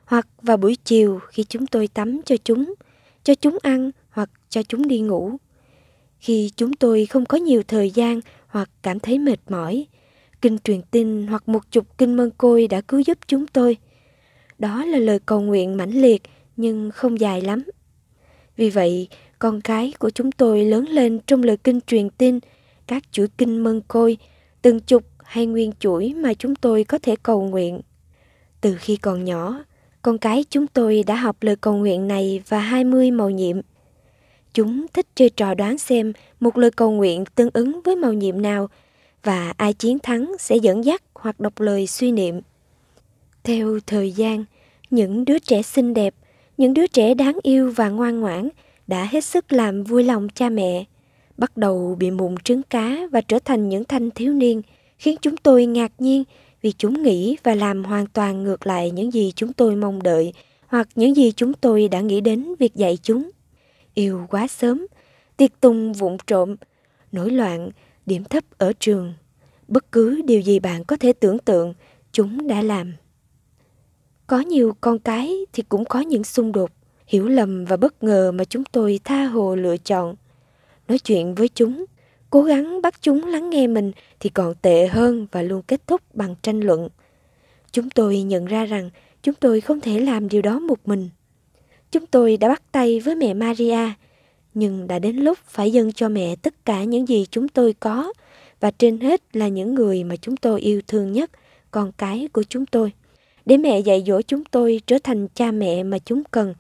hoặc 0.05 0.27
vào 0.43 0.57
buổi 0.57 0.77
chiều 0.85 1.21
khi 1.29 1.45
chúng 1.49 1.67
tôi 1.67 1.89
tắm 1.89 2.21
cho 2.25 2.37
chúng, 2.45 2.75
cho 3.23 3.35
chúng 3.35 3.59
ăn 3.63 3.91
hoặc 4.11 4.31
cho 4.49 4.63
chúng 4.63 4.89
đi 4.89 5.01
ngủ. 5.01 5.33
Khi 6.19 6.51
chúng 6.57 6.73
tôi 6.73 7.07
không 7.07 7.27
có 7.27 7.39
nhiều 7.39 7.63
thời 7.69 7.91
gian 7.91 8.21
hoặc 8.47 8.71
cảm 8.83 9.01
thấy 9.01 9.19
mệt 9.19 9.41
mỏi, 9.49 9.87
kinh 10.43 10.59
truyền 10.59 10.83
tin 10.83 11.27
hoặc 11.27 11.49
một 11.49 11.71
chục 11.71 11.99
kinh 11.99 12.17
mân 12.17 12.31
côi 12.31 12.67
đã 12.67 12.81
cứu 12.81 13.01
giúp 13.01 13.19
chúng 13.27 13.47
tôi. 13.47 13.77
Đó 14.59 14.85
là 14.85 14.99
lời 14.99 15.19
cầu 15.27 15.41
nguyện 15.41 15.77
mãnh 15.77 15.91
liệt 15.91 16.23
nhưng 16.57 16.91
không 16.91 17.21
dài 17.21 17.41
lắm. 17.41 17.63
Vì 18.57 18.71
vậy, 18.71 19.09
con 19.39 19.61
cái 19.61 19.93
của 19.99 20.11
chúng 20.11 20.33
tôi 20.33 20.65
lớn 20.65 20.85
lên 20.89 21.21
trong 21.27 21.43
lời 21.43 21.57
kinh 21.57 21.81
truyền 21.81 22.11
tin, 22.11 22.39
các 22.87 23.03
chuỗi 23.13 23.29
kinh 23.39 23.65
mân 23.65 23.81
côi, 23.89 24.17
từng 24.63 24.81
chục 24.81 25.03
hay 25.19 25.47
nguyên 25.47 25.73
chuỗi 25.79 26.15
mà 26.15 26.35
chúng 26.35 26.55
tôi 26.55 26.85
có 26.85 26.99
thể 27.03 27.17
cầu 27.23 27.43
nguyện. 27.43 27.81
Từ 28.61 28.77
khi 28.81 28.97
còn 28.97 29.25
nhỏ, 29.25 29.65
con 30.03 30.19
cái 30.19 30.45
chúng 30.51 30.67
tôi 30.67 31.05
đã 31.07 31.15
học 31.15 31.37
lời 31.41 31.57
cầu 31.57 31.77
nguyện 31.77 32.09
này 32.09 32.43
và 32.49 32.59
20 32.59 33.11
màu 33.11 33.31
nhiệm. 33.31 33.57
Chúng 34.55 34.87
thích 34.93 35.07
chơi 35.15 35.31
trò 35.31 35.55
đoán 35.55 35.79
xem 35.79 36.13
một 36.41 36.59
lời 36.59 36.71
cầu 36.71 36.91
nguyện 36.91 37.25
tương 37.35 37.51
ứng 37.53 37.81
với 37.85 37.97
màu 37.97 38.13
nhiệm 38.13 38.43
nào 38.43 38.69
và 39.23 39.53
ai 39.57 39.73
chiến 39.73 39.99
thắng 39.99 40.33
sẽ 40.39 40.57
dẫn 40.57 40.85
dắt 40.85 41.03
hoặc 41.15 41.41
đọc 41.41 41.61
lời 41.61 41.87
suy 41.87 42.13
niệm. 42.13 42.41
Theo 43.45 43.79
thời 43.87 44.13
gian, 44.13 44.45
những 44.91 45.25
đứa 45.25 45.39
trẻ 45.39 45.63
xinh 45.63 45.95
đẹp, 45.95 46.15
những 46.61 46.75
đứa 46.75 46.87
trẻ 46.87 47.15
đáng 47.15 47.39
yêu 47.43 47.73
và 47.77 47.89
ngoan 47.89 48.21
ngoãn 48.21 48.49
đã 48.87 49.09
hết 49.11 49.25
sức 49.25 49.53
làm 49.53 49.85
vui 49.85 50.05
lòng 50.05 50.29
cha 50.29 50.49
mẹ, 50.49 50.85
bắt 51.37 51.57
đầu 51.57 51.97
bị 51.99 52.11
mụn 52.11 52.35
trứng 52.45 52.63
cá 52.63 52.99
và 53.13 53.21
trở 53.21 53.39
thành 53.45 53.69
những 53.69 53.85
thanh 53.85 54.11
thiếu 54.11 54.33
niên, 54.33 54.63
khiến 54.99 55.17
chúng 55.23 55.37
tôi 55.37 55.67
ngạc 55.67 55.93
nhiên 55.99 56.25
vì 56.63 56.73
chúng 56.73 57.03
nghĩ 57.03 57.37
và 57.43 57.55
làm 57.55 57.85
hoàn 57.85 58.07
toàn 58.07 58.45
ngược 58.45 58.67
lại 58.67 58.91
những 58.91 59.11
gì 59.11 59.33
chúng 59.37 59.53
tôi 59.53 59.77
mong 59.77 60.03
đợi 60.03 60.33
hoặc 60.67 60.89
những 60.95 61.17
gì 61.17 61.33
chúng 61.33 61.53
tôi 61.53 61.89
đã 61.89 62.01
nghĩ 62.01 62.21
đến 62.21 62.55
việc 62.59 62.75
dạy 62.75 62.99
chúng. 63.03 63.31
Yêu 63.95 64.27
quá 64.31 64.47
sớm, 64.47 64.87
tiệc 65.37 65.61
tùng 65.61 65.93
vụng 65.93 66.17
trộm, 66.27 66.57
nổi 67.13 67.31
loạn, 67.31 67.71
điểm 68.07 68.25
thấp 68.25 68.45
ở 68.59 68.73
trường. 68.81 69.15
Bất 69.69 69.93
cứ 69.93 70.23
điều 70.25 70.41
gì 70.41 70.59
bạn 70.59 70.85
có 70.85 70.97
thể 70.97 71.13
tưởng 71.13 71.39
tượng, 71.39 71.75
chúng 72.13 72.47
đã 72.49 72.63
làm. 72.63 72.93
Có 74.31 74.41
nhiều 74.41 74.77
con 74.81 74.99
cái 74.99 75.47
thì 75.53 75.63
cũng 75.69 75.85
có 75.85 76.01
những 76.01 76.25
xung 76.25 76.53
đột, 76.53 76.71
hiểu 77.07 77.29
lầm 77.29 77.65
và 77.65 77.77
bất 77.77 78.03
ngờ 78.03 78.33
mà 78.33 78.45
chúng 78.45 78.65
tôi 78.65 79.01
tha 79.05 79.25
hồ 79.25 79.55
lựa 79.55 79.77
chọn. 79.77 80.15
Nói 80.89 80.99
chuyện 80.99 81.35
với 81.35 81.49
chúng, 81.49 81.85
cố 82.31 82.43
gắng 82.43 82.83
bắt 82.83 82.95
chúng 83.03 83.27
lắng 83.27 83.51
nghe 83.51 83.67
mình 83.67 83.93
thì 84.21 84.31
còn 84.31 84.55
tệ 84.63 84.87
hơn 84.87 85.27
và 85.33 85.43
luôn 85.43 85.63
kết 85.63 85.87
thúc 85.87 86.01
bằng 86.15 86.35
tranh 86.43 86.61
luận. 86.61 86.89
Chúng 87.73 87.91
tôi 87.91 88.23
nhận 88.23 88.45
ra 88.45 88.65
rằng 88.65 88.91
chúng 89.23 89.35
tôi 89.35 89.61
không 89.61 89.81
thể 89.81 90.01
làm 90.01 90.29
điều 90.29 90.43
đó 90.43 90.59
một 90.59 90.79
mình. 90.85 91.09
Chúng 91.93 92.07
tôi 92.07 92.37
đã 92.37 92.49
bắt 92.49 92.63
tay 92.73 93.01
với 93.01 93.15
mẹ 93.15 93.35
Maria, 93.35 93.93
nhưng 94.55 94.87
đã 94.87 94.99
đến 94.99 95.17
lúc 95.17 95.39
phải 95.45 95.73
dâng 95.73 95.93
cho 95.93 96.09
mẹ 96.09 96.37
tất 96.37 96.65
cả 96.65 96.85
những 96.85 97.09
gì 97.09 97.27
chúng 97.31 97.49
tôi 97.49 97.75
có 97.81 98.13
và 98.61 98.71
trên 98.71 99.01
hết 99.01 99.37
là 99.37 99.49
những 99.49 99.75
người 99.75 100.05
mà 100.05 100.17
chúng 100.17 100.37
tôi 100.37 100.61
yêu 100.61 100.81
thương 100.87 101.13
nhất, 101.13 101.31
con 101.71 101.93
cái 101.93 102.29
của 102.33 102.43
chúng 102.43 102.67
tôi. 102.67 102.93
Để 103.51 103.57
mẹ 103.57 103.81
dạy 103.81 104.05
dỗ 104.07 104.23
chúng 104.23 104.45
tôi 104.45 104.81
trở 104.87 104.99
thành 105.05 105.29
cha 105.35 105.51
mẹ 105.51 105.83
mà 105.83 105.99
chúng 105.99 106.23
cần 106.31 106.55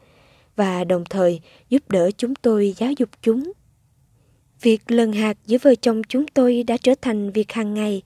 và 0.56 0.84
đồng 0.84 1.04
thời 1.10 1.40
giúp 1.68 1.90
đỡ 1.90 2.10
chúng 2.16 2.34
tôi 2.34 2.74
giáo 2.76 2.92
dục 2.98 3.08
chúng 3.22 3.52
Việc 4.60 4.90
lần 4.90 5.12
hạt 5.12 5.38
giữa 5.46 5.58
vợ 5.62 5.74
chồng 5.74 6.02
chúng 6.08 6.26
tôi 6.26 6.62
đã 6.62 6.76
trở 6.76 6.94
thành 7.02 7.30
việc 7.30 7.52
hàng 7.52 7.74
ngày, 7.74 8.02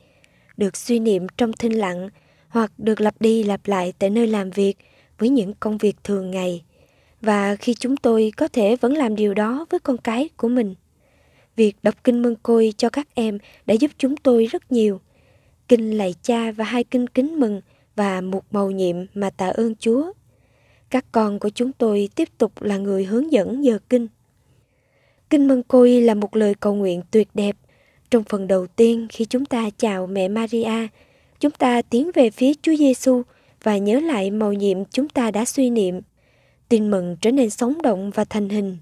được 0.57 0.77
suy 0.77 0.99
niệm 0.99 1.27
trong 1.37 1.53
thinh 1.53 1.73
lặng 1.73 2.09
hoặc 2.49 2.73
được 2.79 3.01
lặp 3.01 3.15
đi 3.21 3.43
lặp 3.43 3.61
lại 3.67 3.93
tại 3.99 4.11
nơi 4.11 4.27
làm 4.27 4.51
việc 4.51 4.75
với 5.19 5.29
những 5.29 5.53
công 5.61 5.79
việc 5.79 5.97
thường 6.05 6.31
ngày. 6.31 6.63
Và 7.21 7.57
khi 7.57 7.75
chúng 7.75 7.97
tôi 7.97 8.33
có 8.37 8.49
thể 8.49 8.77
vẫn 8.77 8.97
làm 8.97 9.17
điều 9.17 9.35
đó 9.35 9.67
với 9.71 9.81
con 9.81 9.97
cái 9.99 10.29
của 10.37 10.49
mình. 10.49 10.75
Việc 11.57 11.77
đọc 11.83 11.95
kinh 12.05 12.23
mân 12.23 12.35
côi 12.43 12.75
cho 12.77 12.89
các 12.89 13.09
em 13.15 13.39
đã 13.67 13.75
giúp 13.75 13.91
chúng 13.99 14.17
tôi 14.17 14.47
rất 14.47 14.73
nhiều. 14.73 15.01
Kinh 15.69 15.99
lạy 15.99 16.15
cha 16.23 16.53
và 16.53 16.65
hai 16.65 16.85
kinh 16.85 17.07
kính 17.07 17.41
mừng 17.41 17.61
và 17.97 18.21
một 18.21 18.45
màu 18.51 18.71
nhiệm 18.71 18.97
mà 19.15 19.31
tạ 19.31 19.49
ơn 19.49 19.75
Chúa. 19.77 20.13
Các 20.91 21.05
con 21.13 21.39
của 21.39 21.49
chúng 21.49 21.73
tôi 21.73 22.09
tiếp 22.15 22.29
tục 22.39 22.63
là 22.63 22.77
người 22.77 23.05
hướng 23.05 23.33
dẫn 23.33 23.65
giờ 23.65 23.79
kinh. 23.89 24.09
Kinh 25.31 25.49
Mân 25.49 25.63
Côi 25.63 26.01
là 26.01 26.15
một 26.15 26.37
lời 26.37 26.55
cầu 26.55 26.75
nguyện 26.75 27.03
tuyệt 27.11 27.29
đẹp. 27.35 27.57
Trong 28.11 28.25
phần 28.25 28.47
đầu 28.47 28.67
tiên 28.67 29.07
khi 29.11 29.25
chúng 29.25 29.45
ta 29.45 29.71
chào 29.79 30.07
mẹ 30.07 30.29
Maria, 30.29 30.89
chúng 31.41 31.53
ta 31.53 31.83
tiến 31.83 32.11
về 32.15 32.31
phía 32.31 32.53
Chúa 32.63 32.77
Giêsu 32.77 33.23
và 33.63 33.79
nhớ 33.79 34.01
lại 34.01 34.31
màu 34.31 34.53
nhiệm 34.53 34.85
chúng 34.85 35.09
ta 35.09 35.31
đã 35.31 35.45
suy 35.45 35.71
niệm. 35.71 36.01
Tin 36.69 36.91
mừng 36.91 37.17
trở 37.21 37.31
nên 37.31 37.51
sống 37.51 37.83
động 37.83 38.11
và 38.15 38.25
thành 38.25 38.49
hình. 38.49 38.77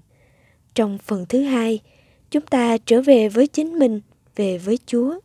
Trong 0.75 0.97
phần 0.97 1.25
thứ 1.29 1.41
hai, 1.41 1.79
chúng 2.31 2.45
ta 2.45 2.77
trở 2.77 3.01
về 3.01 3.29
với 3.29 3.47
chính 3.47 3.79
mình, 3.79 4.01
về 4.35 4.57
với 4.57 4.79
Chúa. 4.85 5.19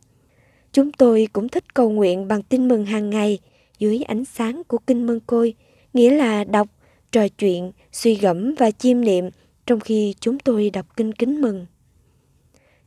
Chúng 0.73 0.91
tôi 0.91 1.27
cũng 1.33 1.49
thích 1.49 1.73
cầu 1.73 1.89
nguyện 1.89 2.27
bằng 2.27 2.43
tin 2.43 2.67
mừng 2.67 2.85
hàng 2.85 3.09
ngày 3.09 3.39
dưới 3.79 4.01
ánh 4.01 4.25
sáng 4.25 4.61
của 4.67 4.77
kinh 4.77 5.07
mân 5.07 5.19
côi, 5.19 5.53
nghĩa 5.93 6.11
là 6.11 6.43
đọc, 6.43 6.67
trò 7.11 7.27
chuyện, 7.27 7.71
suy 7.91 8.15
gẫm 8.15 8.55
và 8.55 8.71
chiêm 8.71 9.01
niệm 9.01 9.29
trong 9.65 9.79
khi 9.79 10.15
chúng 10.19 10.39
tôi 10.39 10.69
đọc 10.69 10.85
kinh 10.97 11.11
kính 11.11 11.41
mừng. 11.41 11.65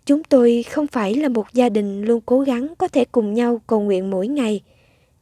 Chúng 0.06 0.24
tôi 0.24 0.64
không 0.70 0.86
phải 0.86 1.14
là 1.14 1.28
một 1.28 1.46
gia 1.52 1.68
đình 1.68 2.02
luôn 2.02 2.20
cố 2.26 2.40
gắng 2.40 2.74
có 2.78 2.88
thể 2.88 3.04
cùng 3.04 3.34
nhau 3.34 3.60
cầu 3.66 3.80
nguyện 3.80 4.10
mỗi 4.10 4.28
ngày, 4.28 4.60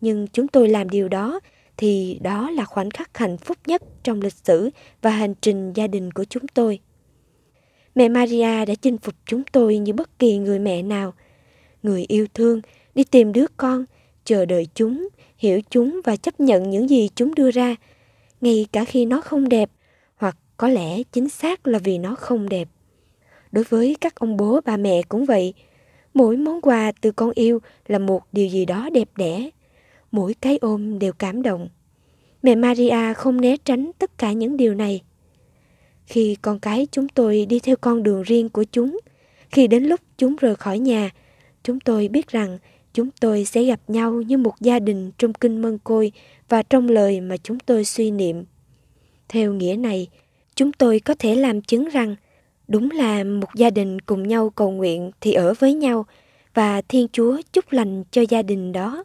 nhưng 0.01 0.27
chúng 0.33 0.49
tôi 0.49 0.69
làm 0.69 0.89
điều 0.89 1.09
đó 1.09 1.41
thì 1.77 2.19
đó 2.23 2.51
là 2.51 2.65
khoảnh 2.65 2.91
khắc 2.91 3.19
hạnh 3.19 3.37
phúc 3.39 3.59
nhất 3.67 3.83
trong 4.03 4.21
lịch 4.23 4.35
sử 4.45 4.71
và 5.03 5.11
hành 5.11 5.35
trình 5.41 5.73
gia 5.73 5.87
đình 5.87 6.11
của 6.11 6.25
chúng 6.25 6.47
tôi. 6.55 6.81
Mẹ 7.95 8.09
Maria 8.09 8.65
đã 8.65 8.75
chinh 8.83 8.99
phục 8.99 9.15
chúng 9.27 9.43
tôi 9.53 9.79
như 9.79 9.93
bất 9.93 10.19
kỳ 10.19 10.39
người 10.39 10.59
mẹ 10.59 10.83
nào. 10.83 11.15
Người 11.83 12.05
yêu 12.09 12.27
thương, 12.35 12.61
đi 12.95 13.05
tìm 13.05 13.33
đứa 13.33 13.47
con, 13.57 13.85
chờ 14.25 14.45
đợi 14.45 14.69
chúng, 14.75 15.09
hiểu 15.41 15.61
chúng 15.71 16.01
và 16.05 16.17
chấp 16.17 16.41
nhận 16.41 16.71
những 16.71 16.91
gì 16.91 17.09
chúng 17.15 17.35
đưa 17.35 17.51
ra, 17.51 17.77
ngay 18.41 18.67
cả 18.73 18.85
khi 18.85 19.05
nó 19.05 19.21
không 19.21 19.49
đẹp, 19.49 19.71
hoặc 20.17 20.37
có 20.57 20.69
lẽ 20.69 21.03
chính 21.03 21.29
xác 21.29 21.67
là 21.67 21.79
vì 21.79 21.99
nó 21.99 22.15
không 22.15 22.49
đẹp. 22.49 22.69
Đối 23.53 23.65
với 23.65 23.97
các 24.01 24.15
ông 24.15 24.37
bố 24.37 24.61
bà 24.65 24.77
mẹ 24.77 25.03
cũng 25.09 25.25
vậy, 25.25 25.55
mỗi 26.15 26.37
món 26.37 26.61
quà 26.61 26.93
từ 27.01 27.13
con 27.13 27.31
yêu 27.35 27.59
là 27.87 27.99
một 27.99 28.23
điều 28.33 28.49
gì 28.49 28.65
đó 28.65 28.89
đẹp 28.93 29.09
đẽ. 29.17 29.51
Mỗi 30.13 30.35
cái 30.35 30.59
ôm 30.61 30.99
đều 30.99 31.13
cảm 31.13 31.43
động. 31.43 31.69
Mẹ 32.43 32.55
Maria 32.55 33.15
không 33.17 33.41
né 33.41 33.57
tránh 33.65 33.91
tất 33.99 34.19
cả 34.19 34.33
những 34.33 34.57
điều 34.57 34.75
này. 34.75 35.03
Khi 36.07 36.37
con 36.43 36.61
cái 36.61 36.87
chúng 36.93 37.09
tôi 37.09 37.47
đi 37.47 37.59
theo 37.59 37.77
con 37.77 38.03
đường 38.03 38.23
riêng 38.23 38.49
của 38.49 38.65
chúng, 38.73 39.01
khi 39.51 39.67
đến 39.67 39.85
lúc 39.85 40.01
chúng 40.19 40.37
rời 40.37 40.57
khỏi 40.57 40.79
nhà, 40.79 41.11
chúng 41.63 41.81
tôi 41.81 42.09
biết 42.09 42.29
rằng 42.29 42.59
chúng 42.95 43.11
tôi 43.21 43.45
sẽ 43.45 43.65
gặp 43.65 43.81
nhau 43.89 44.13
như 44.13 44.39
một 44.39 44.55
gia 44.61 44.79
đình 44.79 45.11
trong 45.19 45.33
kinh 45.33 45.63
mân 45.63 45.79
côi 45.79 46.13
và 46.49 46.63
trong 46.63 46.89
lời 46.89 47.21
mà 47.21 47.37
chúng 47.37 47.59
tôi 47.59 47.85
suy 47.85 48.11
niệm. 48.11 48.45
Theo 49.29 49.53
nghĩa 49.53 49.77
này, 49.77 50.09
chúng 50.55 50.73
tôi 50.73 51.01
có 51.01 51.15
thể 51.19 51.35
làm 51.35 51.63
chứng 51.63 51.89
rằng 51.89 52.17
đúng 52.69 52.91
là 52.91 53.25
một 53.25 53.55
gia 53.55 53.71
đình 53.71 54.01
cùng 54.01 54.29
nhau 54.29 54.51
cầu 54.51 54.71
nguyện 54.71 55.11
thì 55.21 55.33
ở 55.33 55.55
với 55.59 55.75
nhau 55.75 56.07
và 56.55 56.83
Thiên 56.83 57.07
Chúa 57.13 57.41
chúc 57.53 57.73
lành 57.73 58.05
cho 58.11 58.23
gia 58.29 58.43
đình 58.43 58.73
đó. 58.73 59.05